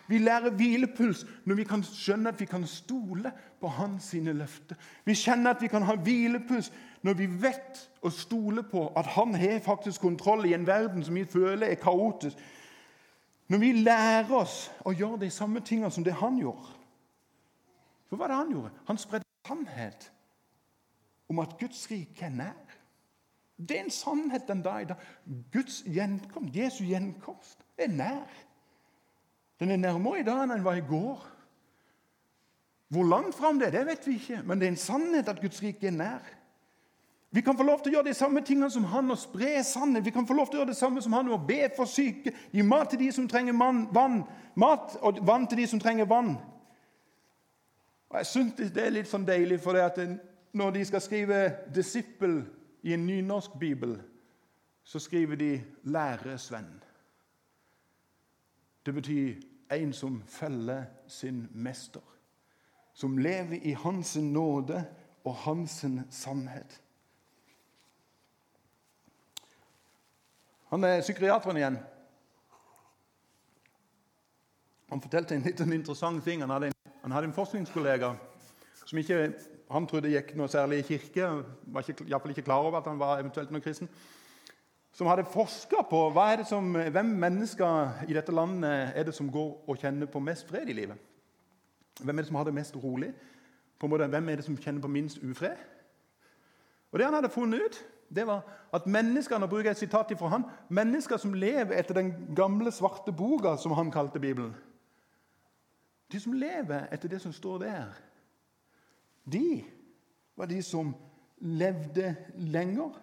Vi 0.07 0.21
lærer 0.23 0.53
hvilepuls 0.55 1.25
når 1.45 1.57
vi 1.59 1.65
kan 1.67 1.81
skjønne 1.83 2.31
at 2.31 2.39
vi 2.39 2.45
kan 2.47 2.63
stole 2.67 3.31
på 3.59 3.71
hans 3.75 4.13
sine 4.13 4.33
løfter. 4.37 4.77
Vi 5.03 5.15
kjenner 5.17 5.51
at 5.51 5.61
vi 5.61 5.67
kan 5.67 5.83
ha 5.83 5.97
hvilepuls 5.99 6.71
når 7.03 7.17
vi 7.19 7.27
vet 7.41 7.81
og 8.05 8.13
stoler 8.15 8.63
på 8.71 8.85
at 8.95 9.09
han 9.17 9.35
har 9.35 9.59
faktisk 9.65 10.01
kontroll 10.01 10.45
i 10.47 10.53
en 10.55 10.67
verden 10.67 11.03
som 11.03 11.15
vi 11.15 11.25
føler 11.25 11.67
er 11.67 11.81
kaotisk. 11.81 12.37
Når 13.47 13.57
vi 13.57 13.71
lærer 13.83 14.31
oss 14.35 14.69
å 14.85 14.95
gjøre 14.95 15.25
de 15.25 15.31
samme 15.31 15.59
tingene 15.59 15.91
som 15.91 16.03
det 16.03 16.15
han 16.21 16.39
gjorde. 16.39 16.76
For 18.07 18.15
hva 18.15 18.23
var 18.23 18.31
det 18.31 18.39
han 18.41 18.51
gjorde? 18.55 18.73
Han 18.87 18.99
spredde 19.01 19.27
sannhet 19.47 20.11
om 21.29 21.39
at 21.43 21.57
Guds 21.59 21.85
rike 21.91 22.25
er 22.25 22.35
nær. 22.35 22.75
Det 23.57 23.77
er 23.77 23.83
en 23.83 23.91
sannhet 23.91 24.47
den 24.47 24.61
dag 24.61 24.81
i 24.81 24.89
dag. 24.91 25.07
Guds 25.53 25.81
gjenkomst, 25.83 26.55
Jesu 26.55 26.83
gjenkomst, 26.85 27.63
er 27.77 27.89
nær. 27.91 28.27
Den 29.59 29.71
er 29.71 29.81
nærmere 29.81 30.21
i 30.21 30.23
dag 30.27 30.43
enn 30.43 30.53
den 30.53 30.65
var 30.65 30.77
i 30.77 30.85
går. 30.85 31.23
Hvor 32.93 33.03
langt 33.03 33.35
fram 33.35 33.59
det 33.59 33.67
er, 33.67 33.79
det 33.79 33.87
vet 33.87 34.07
vi 34.07 34.13
ikke, 34.15 34.41
men 34.45 34.59
det 34.59 34.67
er 34.67 34.75
en 34.75 34.79
sannhet 34.79 35.29
at 35.29 35.41
Guds 35.41 35.59
rike 35.63 35.87
er 35.87 35.95
nær. 35.95 36.33
Vi 37.31 37.41
kan 37.41 37.57
få 37.57 37.63
lov 37.67 37.81
til 37.83 37.91
å 37.91 37.97
gjøre 37.97 38.07
de 38.07 38.15
samme 38.15 38.41
tingene 38.45 38.69
som 38.71 38.85
han 38.87 39.11
og 39.11 39.19
spre 39.19 39.57
sannhet. 39.67 40.05
Vi 40.05 40.13
kan 40.15 40.27
få 40.27 40.37
lov 40.37 40.47
til 40.47 40.59
å 40.59 40.61
gjøre 40.61 40.71
det 40.71 40.79
samme 40.79 41.01
som 41.03 41.13
han 41.17 41.27
og 41.33 41.43
be 41.49 41.65
for 41.75 41.89
syke, 41.89 42.31
gi 42.53 42.63
mat 42.63 42.93
til 42.93 43.01
de 43.01 43.09
som 43.11 43.27
trenger 43.27 43.57
vann, 43.57 44.21
mat 44.55 44.95
og 45.01 45.19
vann 45.27 45.49
til 45.49 45.59
de 45.59 45.67
som 45.67 45.81
trenger 45.81 46.07
vann. 46.07 46.37
Og 48.09 48.17
jeg 48.17 48.25
synes 48.25 48.53
Det 48.55 48.85
er 48.85 48.89
litt 48.89 49.09
sånn 49.09 49.27
deilig, 49.27 49.59
for 49.59 49.75
det 49.75 49.81
at 49.81 50.19
når 50.53 50.71
de 50.71 50.85
skal 50.85 51.01
skrive 51.01 51.55
'disippel' 51.73 52.45
i 52.83 52.93
en 52.93 53.05
nynorsk 53.07 53.59
bibel, 53.59 54.01
så 54.83 54.99
skriver 54.99 55.35
de 55.35 55.63
'læresvenn'. 55.83 56.83
Det 58.85 58.93
betyr 58.93 59.35
en 59.71 59.93
som 59.93 60.23
følger 60.27 60.83
sin 61.07 61.47
mester. 61.51 62.01
Som 62.93 63.17
lever 63.17 63.59
i 63.61 63.71
hans 63.71 64.15
nåde 64.15 64.85
og 65.23 65.35
hans 65.35 65.85
sannhet. 66.09 66.81
Han 70.69 70.83
er 70.83 71.01
psykiateren 71.01 71.57
igjen. 71.57 71.77
Han 74.89 75.01
fortalte 75.01 75.35
en 75.35 75.45
litt 75.45 75.59
interessant 75.59 76.23
ting. 76.23 76.41
Han 76.41 76.49
hadde 76.49 76.71
en, 76.71 76.76
han 77.07 77.11
hadde 77.15 77.29
en 77.29 77.33
forskningskollega 77.33 78.11
som 78.85 78.99
ikke 78.99 79.17
han 79.71 79.85
trodde 79.87 80.09
gikk 80.11 80.33
noe 80.35 80.51
særlig 80.51 80.81
i 80.81 80.87
kirke. 80.89 81.27
var 81.71 81.85
ikke, 81.87 82.07
ikke 82.33 82.41
klar 82.41 82.65
over 82.67 82.81
at 82.81 82.87
han 82.87 82.99
var 82.99 83.21
eventuelt 83.21 83.51
noe 83.51 83.63
kristen 83.63 83.87
som 84.91 85.07
hadde 85.07 85.23
forska 85.29 85.85
på 85.87 86.01
som, 86.49 86.73
hvem 86.73 87.05
mennesker 87.05 88.03
i 88.09 88.13
dette 88.13 88.31
landet 88.31 88.91
er 88.97 89.03
det 89.03 89.13
som 89.15 89.31
går 89.31 89.63
og 89.69 89.77
kjenner 89.77 90.09
på 90.09 90.19
mest 90.19 90.47
fred 90.49 90.67
i 90.67 90.73
livet. 90.73 90.97
Hvem 92.01 92.17
er 92.17 92.21
det 92.21 92.27
som 92.27 92.35
har 92.35 92.43
det 92.43 92.53
mest 92.53 92.75
rolig? 92.75 93.13
På 93.79 93.85
en 93.85 93.91
måte, 93.91 94.07
hvem 94.07 94.29
er 94.29 94.35
det 94.35 94.45
som 94.45 94.57
kjenner 94.57 94.81
på 94.81 94.87
minst 94.87 95.23
ufred? 95.23 95.55
Og 96.91 96.99
Det 96.99 97.05
han 97.05 97.13
hadde 97.13 97.29
funnet 97.29 97.61
ut, 97.61 97.85
det 98.09 98.27
var 98.27 98.41
at 98.73 98.87
mennesker 98.87 99.37
nå 99.37 99.47
bruker 99.47 99.69
jeg 99.69 99.77
et 99.77 99.85
sitat 99.85 100.11
fra 100.19 100.27
han, 100.27 100.43
mennesker 100.69 101.17
som 101.17 101.33
lever 101.33 101.77
etter 101.77 101.93
den 101.93 102.35
gamle, 102.35 102.71
svarte 102.71 103.11
boka, 103.11 103.55
som 103.55 103.71
han 103.71 103.91
kalte 103.91 104.19
Bibelen 104.19 104.55
De 106.11 106.19
som 106.19 106.33
lever 106.33 106.87
etter 106.93 107.11
det 107.11 107.19
som 107.21 107.33
står 107.35 107.59
der, 107.65 107.97
de 109.27 109.63
var 110.37 110.47
de 110.47 110.61
som 110.63 110.93
levde 111.43 112.15
lenger 112.35 112.95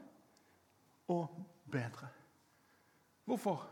og 1.13 1.45
bedre. 1.71 2.09
Hvorfor? 3.25 3.71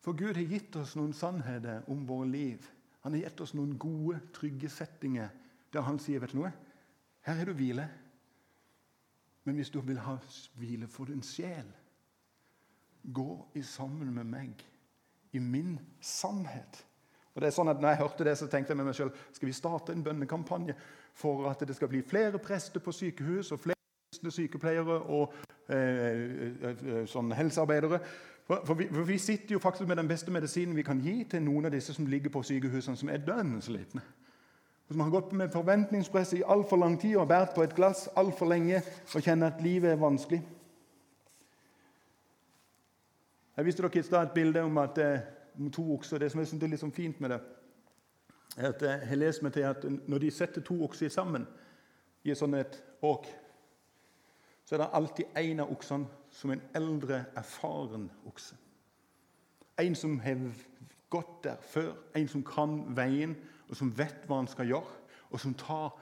For 0.00 0.16
Gud 0.16 0.34
har 0.34 0.48
gitt 0.48 0.76
oss 0.80 0.94
noen 0.96 1.12
sannheter 1.12 1.84
om 1.90 2.06
våre 2.08 2.28
liv. 2.30 2.64
Han 3.04 3.12
har 3.12 3.26
gitt 3.26 3.40
oss 3.44 3.54
noen 3.54 3.76
gode, 3.80 4.20
trygge 4.32 4.70
settinger 4.72 5.34
der 5.72 5.84
han 5.84 5.98
sier 6.00 6.22
vet 6.22 6.32
du 6.32 6.40
noe, 6.40 6.52
her 7.28 7.40
er 7.42 7.48
du 7.48 7.52
hvile. 7.56 7.84
Men 9.44 9.58
hvis 9.60 9.72
du 9.72 9.80
vil 9.84 10.00
ha 10.00 10.16
hvile 10.56 10.88
for 10.88 11.10
din 11.10 11.22
sjel, 11.24 11.68
gå 13.04 13.32
i 13.56 13.62
sammen 13.64 14.12
med 14.16 14.28
meg 14.28 14.64
i 15.36 15.40
min 15.40 15.76
sannhet. 16.00 16.82
Og 17.38 17.42
det 17.44 17.52
er 17.52 17.54
sånn 17.54 17.70
at 17.70 17.78
når 17.78 17.94
jeg 17.94 18.02
hørte 18.02 18.26
det, 18.26 18.34
så 18.40 18.50
tenkte 18.50 18.74
jeg 18.74 18.80
med 18.80 18.90
meg 18.90 18.98
selv, 18.98 19.14
skal 19.30 19.46
vi 19.46 19.54
starte 19.54 19.94
en 19.94 20.02
bønnekampanje 20.02 20.74
for 21.14 21.46
at 21.46 21.62
det 21.62 21.78
skal 21.78 21.92
bli 21.92 22.02
flere 22.02 22.42
prester 22.42 22.82
på 22.82 22.90
sykehus 22.92 23.54
og 23.54 23.62
flere 23.62 24.34
sykepleiere 24.34 24.98
og 25.06 25.38
Eh, 25.68 25.76
eh, 25.76 26.62
eh, 26.64 27.00
sånn 27.04 27.28
helsearbeidere. 27.36 27.98
For 28.48 28.72
vi, 28.72 28.86
for 28.88 29.04
vi, 29.04 29.18
sitter 29.20 29.52
jo 29.52 29.60
faktisk 29.60 29.84
med 29.90 29.98
den 30.00 30.08
beste 30.08 30.32
medisinen 30.32 30.76
vi 30.78 30.84
kan 30.86 31.02
gi 31.04 31.26
til 31.28 31.42
noen 31.44 31.68
av 31.68 31.74
disse 31.74 31.92
som 31.92 32.06
ligger 32.08 32.32
på 32.32 32.40
sykehusene, 32.40 32.96
som 32.96 33.10
er 33.12 33.20
døende 33.20 33.60
slitne. 33.60 34.00
Som 34.88 35.02
har 35.04 35.12
gått 35.12 35.34
med 35.36 35.52
forventningspress 35.52 36.32
i 36.38 36.46
altfor 36.54 36.80
lang 36.80 36.96
tid 36.96 37.18
og 37.18 37.26
har 37.26 37.28
båret 37.34 37.52
på 37.52 37.66
et 37.66 37.74
glass 37.76 38.06
altfor 38.16 38.48
lenge 38.48 38.80
og 38.80 39.20
kjenner 39.20 39.52
at 39.52 39.60
livet 39.60 39.92
er 39.92 40.00
vanskelig. 40.00 40.40
Jeg 43.58 43.68
viste 43.68 43.84
dere 43.84 44.00
i 44.00 44.08
stad 44.08 44.30
et 44.30 44.36
bilde 44.38 44.64
om, 44.64 44.80
at, 44.80 45.02
om 45.58 45.70
to 45.70 45.84
okser. 45.94 46.18
Det 46.18 46.30
som 46.32 46.40
jeg 46.40 46.62
er 46.62 46.72
litt 46.72 46.82
sånn 46.82 46.94
fint 46.94 47.20
med 47.20 47.34
det, 47.34 47.40
er 48.58 48.72
at 48.72 48.82
jeg 48.82 49.18
lest 49.18 49.42
meg 49.44 49.52
til 49.54 49.66
at 49.68 49.84
når 49.84 50.24
de 50.24 50.30
setter 50.34 50.64
to 50.64 50.78
okser 50.86 51.12
sammen 51.12 51.44
i 52.26 52.34
sånn 52.34 52.56
et 52.58 52.80
åk 53.06 53.28
så 54.68 54.74
er 54.74 54.82
det 54.82 54.88
alltid 54.92 55.36
en 55.40 55.60
av 55.64 55.70
oksene 55.72 56.24
som 56.36 56.50
en 56.52 56.60
eldre, 56.76 57.22
erfaren 57.40 58.02
okse. 58.28 58.56
En 59.80 59.94
som 59.96 60.18
har 60.20 60.42
gått 61.08 61.38
der 61.46 61.62
før, 61.64 61.94
en 62.12 62.28
som 62.28 62.42
kan 62.44 62.82
veien, 62.96 63.32
og 63.70 63.78
som 63.80 63.94
vet 63.96 64.26
hva 64.28 64.42
han 64.42 64.50
skal 64.50 64.68
gjøre, 64.68 64.98
og 65.30 65.40
som 65.40 65.54
tar 65.56 65.96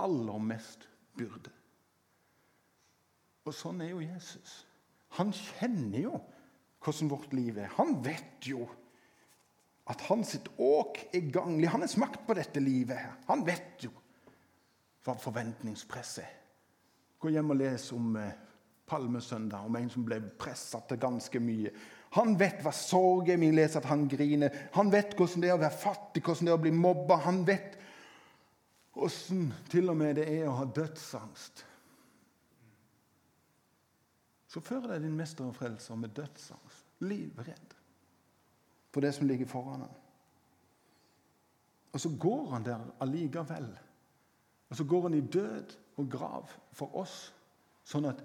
aller 0.00 0.40
mest 0.40 0.88
byrde. 1.20 1.52
Og 3.44 3.52
sånn 3.52 3.84
er 3.84 3.92
jo 3.92 4.00
Jesus. 4.00 4.56
Han 5.20 5.34
kjenner 5.36 6.06
jo 6.06 6.16
hvordan 6.80 7.12
vårt 7.12 7.36
liv 7.36 7.60
er. 7.60 7.68
Han 7.76 7.98
vet 8.04 8.48
jo 8.48 8.64
at 9.88 10.00
hans 10.00 10.36
åk 10.56 11.00
er 11.12 11.30
ganglig. 11.32 11.68
Han 11.68 11.80
har 11.80 11.88
smakt 11.88 12.26
på 12.26 12.34
dette 12.36 12.60
livet. 12.60 12.96
her. 12.96 13.12
Han 13.26 13.44
vet 13.44 13.84
jo 13.84 13.90
hva 15.04 15.14
forventningspresset 15.16 16.24
er. 16.24 16.34
Gå 17.18 17.32
hjem 17.32 17.54
og 17.54 17.58
les 17.58 17.86
om 17.96 18.16
eh, 18.20 18.34
Palmesøndag, 18.88 19.64
om 19.64 19.76
en 19.76 19.88
som 19.90 20.04
ble 20.04 20.20
pressa 20.40 20.80
til 20.88 21.00
ganske 21.00 21.40
mye. 21.40 21.72
Han 22.16 22.36
vet 22.40 22.60
hva 22.64 22.72
sorg 22.72 23.30
er. 23.32 23.40
Vi 23.40 23.50
leser 23.52 23.80
at 23.80 23.88
han 23.90 24.06
griner. 24.08 24.68
Han 24.76 24.92
vet 24.92 25.16
hvordan 25.16 25.42
det 25.42 25.50
er 25.50 25.56
å 25.56 25.62
være 25.64 25.80
fattig, 25.80 26.22
hvordan 26.24 26.48
det 26.48 26.52
er 26.52 26.60
å 26.60 26.66
bli 26.66 26.74
mobba. 26.76 27.18
Han 27.24 27.42
vet 27.48 27.80
hvordan 28.96 29.48
til 29.72 29.90
og 29.92 29.98
med 29.98 30.20
det 30.20 30.28
er 30.36 30.46
å 30.48 30.56
ha 30.60 30.68
dødsangst. 30.68 31.64
Så 34.48 34.64
fører 34.64 34.94
deg 34.94 35.04
din 35.04 35.16
mester 35.16 35.48
og 35.48 35.56
frelser 35.56 35.96
med 36.00 36.14
dødsangst, 36.16 36.86
livredd 37.04 37.67
for 38.98 39.06
det 39.06 39.12
som 39.14 39.28
ligger 39.30 39.46
foran 39.46 39.80
ham. 39.80 39.90
Og 41.92 42.00
så 42.00 42.10
går 42.20 42.50
han 42.50 42.64
der 42.66 42.80
allikevel. 43.00 43.68
Og 44.68 44.76
så 44.76 44.84
går 44.84 45.02
han 45.02 45.14
i 45.14 45.20
død 45.20 45.76
og 45.96 46.08
grav 46.10 46.50
for 46.74 46.96
oss, 46.98 47.12
sånn 47.86 48.08
at 48.10 48.24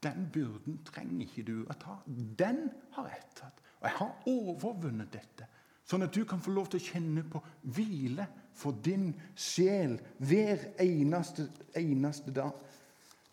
den 0.00 0.24
byrden 0.32 0.78
trenger 0.88 1.26
ikke 1.26 1.44
du 1.44 1.58
å 1.68 1.76
ta. 1.76 1.98
Den 2.40 2.62
har 2.96 3.10
jeg 3.12 3.26
tatt. 3.42 3.60
Og 3.82 3.84
jeg 3.90 3.96
har 3.98 4.30
overvunnet 4.32 5.12
dette. 5.12 5.50
Sånn 5.84 6.06
at 6.08 6.16
du 6.16 6.24
kan 6.24 6.40
få 6.40 6.56
lov 6.56 6.72
til 6.72 6.80
å 6.80 6.88
kjenne 6.94 7.26
på 7.28 7.44
hvile 7.76 8.24
for 8.56 8.80
din 8.80 9.10
sjel 9.36 9.98
hver 10.16 10.64
eneste, 10.80 11.50
eneste 11.76 12.32
dag. 12.40 12.56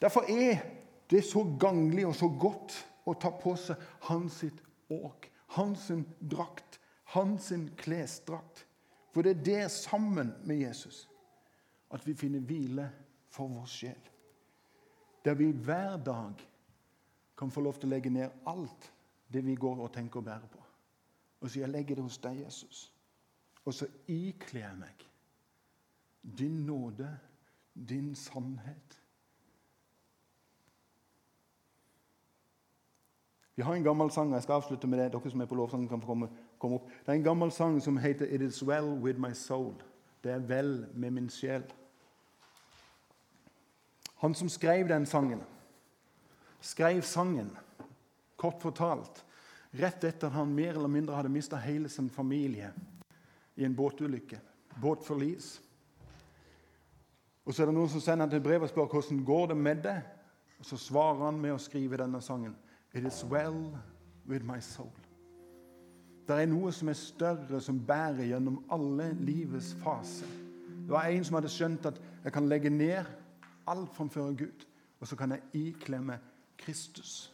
Derfor 0.03 0.27
er 0.27 0.59
det 1.07 1.23
så 1.23 1.47
ganglig 1.59 2.03
og 2.11 2.19
så 2.19 2.27
godt 2.27 2.75
å 3.07 3.15
ta 3.15 3.31
på 3.39 3.55
seg 3.55 3.87
hans 4.11 4.43
sitt 4.43 4.59
åk, 4.91 5.31
hans 5.55 5.91
drakt, 6.19 6.79
hans 7.03 7.53
klesdrakt. 7.77 8.65
For 9.13 9.21
det 9.21 9.37
er 9.37 9.43
det 9.43 9.71
sammen 9.71 10.33
med 10.45 10.59
Jesus, 10.61 11.09
at 11.91 12.07
vi 12.07 12.13
finner 12.13 12.43
hvile 12.43 12.89
for 13.29 13.47
vår 13.47 13.65
sjel. 13.65 14.09
Der 15.25 15.33
vi 15.33 15.51
hver 15.51 15.97
dag 15.97 16.43
kan 17.37 17.51
få 17.51 17.61
lov 17.61 17.79
til 17.79 17.89
å 17.89 17.95
legge 17.95 18.11
ned 18.13 18.45
alt 18.47 18.91
det 19.33 19.43
vi 19.45 19.55
går 19.55 19.81
og 19.83 19.93
tenker 19.93 20.19
og 20.19 20.25
bærer 20.25 20.47
på. 20.51 20.61
Og 21.41 21.49
så 21.49 21.59
jeg 21.59 21.69
legger 21.69 21.95
det 21.95 22.03
hos 22.03 22.17
deg, 22.21 22.39
Jesus. 22.43 22.87
Og 23.65 23.73
så 23.73 23.87
ikler 24.07 24.61
jeg 24.61 24.79
meg 24.79 25.03
din 26.37 26.65
nåde, 26.65 27.09
din 27.73 28.15
sannhet 28.15 28.97
Vi 33.57 33.63
har 33.63 33.73
en 33.73 33.83
gammel 33.83 34.11
sang 34.13 34.29
jeg 34.35 34.43
skal 34.45 34.59
avslutte 34.59 34.87
med 34.87 34.99
det. 35.01 35.07
Dere 35.15 35.29
som 35.33 35.41
er 35.41 35.47
på 35.49 35.55
lovsangen 35.57 35.87
kan 35.89 36.01
få 36.01 36.11
komme, 36.11 36.27
komme, 36.61 36.77
opp. 36.77 36.91
Det 37.01 37.09
er 37.09 37.17
en 37.17 37.23
gammel 37.25 37.51
sang 37.51 37.79
som 37.81 37.97
heter 37.97 38.25
'It 38.29 38.41
Is 38.41 38.63
Well 38.63 38.93
With 39.01 39.19
My 39.19 39.33
Soul'. 39.33 39.81
Det 40.23 40.31
er 40.31 40.39
vel 40.39 40.85
med 40.93 41.11
min 41.11 41.29
sjel. 41.29 41.63
Han 44.17 44.33
som 44.33 44.49
skrev 44.49 44.87
den 44.87 45.05
sangen, 45.05 45.41
skrev 46.61 47.01
sangen, 47.01 47.57
kort 48.37 48.61
fortalt, 48.61 49.25
rett 49.73 50.03
etter 50.03 50.27
at 50.27 50.33
han 50.33 50.55
mer 50.55 50.69
eller 50.69 50.87
mindre 50.87 51.15
hadde 51.15 51.29
mista 51.29 51.55
hele 51.55 51.89
sin 51.89 52.09
familie 52.09 52.73
i 53.55 53.65
en 53.65 53.75
båtulykke. 53.75 54.39
Båtforlis. 54.81 55.61
Og 57.45 57.53
så 57.53 57.63
er 57.63 57.65
det 57.65 57.75
noen 57.75 57.89
som 57.89 58.01
sender 58.01 58.35
et 58.35 58.43
brev 58.43 58.61
og 58.61 58.69
spør 58.69 58.85
hvordan 58.85 59.25
går 59.25 59.47
det 59.47 59.57
med 59.57 59.75
det. 59.83 60.01
Og 60.59 60.65
Så 60.65 60.77
svarer 60.77 61.25
han 61.25 61.41
med 61.41 61.51
å 61.51 61.57
skrive 61.57 61.97
denne 61.97 62.21
sangen. 62.21 62.55
It 62.97 63.05
is 63.05 63.25
well 63.29 63.77
with 64.27 64.43
my 64.45 64.59
soul. 64.59 64.91
Det 66.27 66.35
er 66.35 66.47
noe 66.49 66.71
som 66.73 66.89
er 66.89 66.97
større, 66.97 67.59
som 67.61 67.77
bærer 67.79 68.25
gjennom 68.25 68.63
alle 68.73 69.11
livets 69.19 69.75
faser. 69.83 70.31
Det 70.81 70.89
var 70.89 71.05
en 71.05 71.23
som 71.23 71.37
hadde 71.37 71.51
skjønt 71.51 71.85
at 71.85 72.01
jeg 72.23 72.33
kan 72.33 72.49
legge 72.49 72.69
ned 72.73 73.05
alt 73.67 73.93
framfor 73.93 74.33
Gud, 74.39 74.65
og 74.99 75.07
så 75.07 75.15
kan 75.15 75.31
jeg 75.31 75.41
iklemme 75.53 76.17
Kristus. 76.57 77.33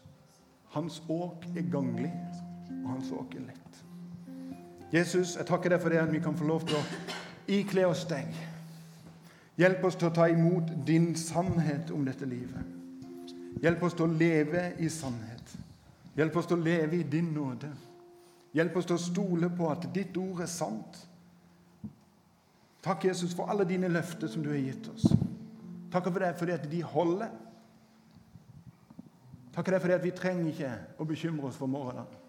Hans 0.75 1.01
åk 1.09 1.47
er 1.55 1.71
ganglig, 1.71 2.11
og 2.83 2.89
hans 2.89 3.11
åk 3.11 3.35
er 3.35 3.47
lett. 3.47 3.81
Jesus, 4.93 5.37
jeg 5.37 5.47
takker 5.47 5.69
deg 5.69 5.81
for 5.81 5.89
det 5.89 6.03
at 6.03 6.11
vi 6.11 6.19
kan 6.19 6.37
få 6.37 6.45
lov 6.45 6.67
til 6.67 6.75
å 6.75 6.83
ikle 7.47 7.87
oss 7.87 8.03
deg. 8.09 8.35
Hjelp 9.57 9.87
oss 9.87 9.95
til 9.95 10.11
å 10.11 10.15
ta 10.19 10.27
imot 10.27 10.75
din 10.85 11.13
sannhet 11.15 11.93
om 11.93 12.03
dette 12.05 12.27
livet. 12.27 12.82
Hjelp 13.61 13.83
oss 13.83 13.95
til 13.97 14.07
å 14.07 14.17
leve 14.17 14.73
i 14.79 14.89
sannhet. 14.89 15.55
Hjelp 16.17 16.35
oss 16.37 16.49
til 16.49 16.59
å 16.59 16.63
leve 16.63 16.99
i 16.99 17.07
din 17.07 17.31
nåde. 17.33 17.69
Hjelp 18.53 18.75
oss 18.77 18.89
til 18.89 18.97
å 18.97 19.01
stole 19.01 19.49
på 19.53 19.69
at 19.71 19.87
ditt 19.93 20.17
ord 20.17 20.43
er 20.45 20.51
sant. 20.51 20.99
Takk, 22.83 23.05
Jesus, 23.07 23.33
for 23.33 23.49
alle 23.49 23.65
dine 23.65 23.89
løfter 23.89 24.27
som 24.27 24.43
du 24.43 24.51
har 24.51 24.59
gitt 24.59 24.89
oss. 24.91 25.07
Takk 25.93 26.09
for 26.09 26.19
det 26.19 26.33
fordi 26.37 26.55
at 26.57 26.67
de 26.69 26.81
holder. 26.83 27.31
Takk 29.53 29.65
for 29.65 29.71
det 29.71 29.81
fordi 29.81 29.95
at 29.95 30.03
vi 30.03 30.11
trenger 30.17 30.51
ikke 30.51 30.73
å 30.99 31.07
bekymre 31.07 31.49
oss 31.49 31.57
for 31.57 31.71
morgenen. 31.71 32.19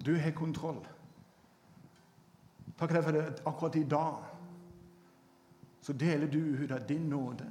Du 0.00 0.14
har 0.16 0.32
kontroll. 0.32 0.80
Takk 2.78 2.94
for 2.96 3.12
det 3.12 3.24
at 3.26 3.42
akkurat 3.46 3.76
i 3.76 3.84
dag 3.84 4.28
så 5.84 5.92
deler 5.92 6.26
du 6.26 6.38
ut 6.38 6.72
av 6.72 6.86
din 6.88 7.08
nåde 7.10 7.46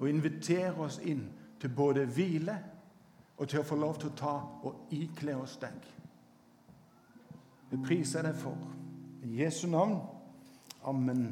og 0.00 0.08
inviterer 0.08 0.76
oss 0.80 0.98
inn 1.04 1.24
til 1.60 1.68
både 1.76 2.06
hvile 2.06 2.58
og 3.36 3.48
til 3.48 3.60
å 3.60 3.66
få 3.66 3.76
lov 3.80 3.98
til 4.00 4.10
å 4.10 4.16
ta 4.16 4.34
og 4.68 4.92
ikle 4.96 5.36
oss 5.40 5.56
deg. 5.60 5.76
Vi 7.70 7.78
priser 7.84 8.26
deg 8.26 8.36
for. 8.36 8.56
I 9.22 9.42
Jesu 9.42 9.66
navn. 9.68 10.00
Amen. 10.84 11.26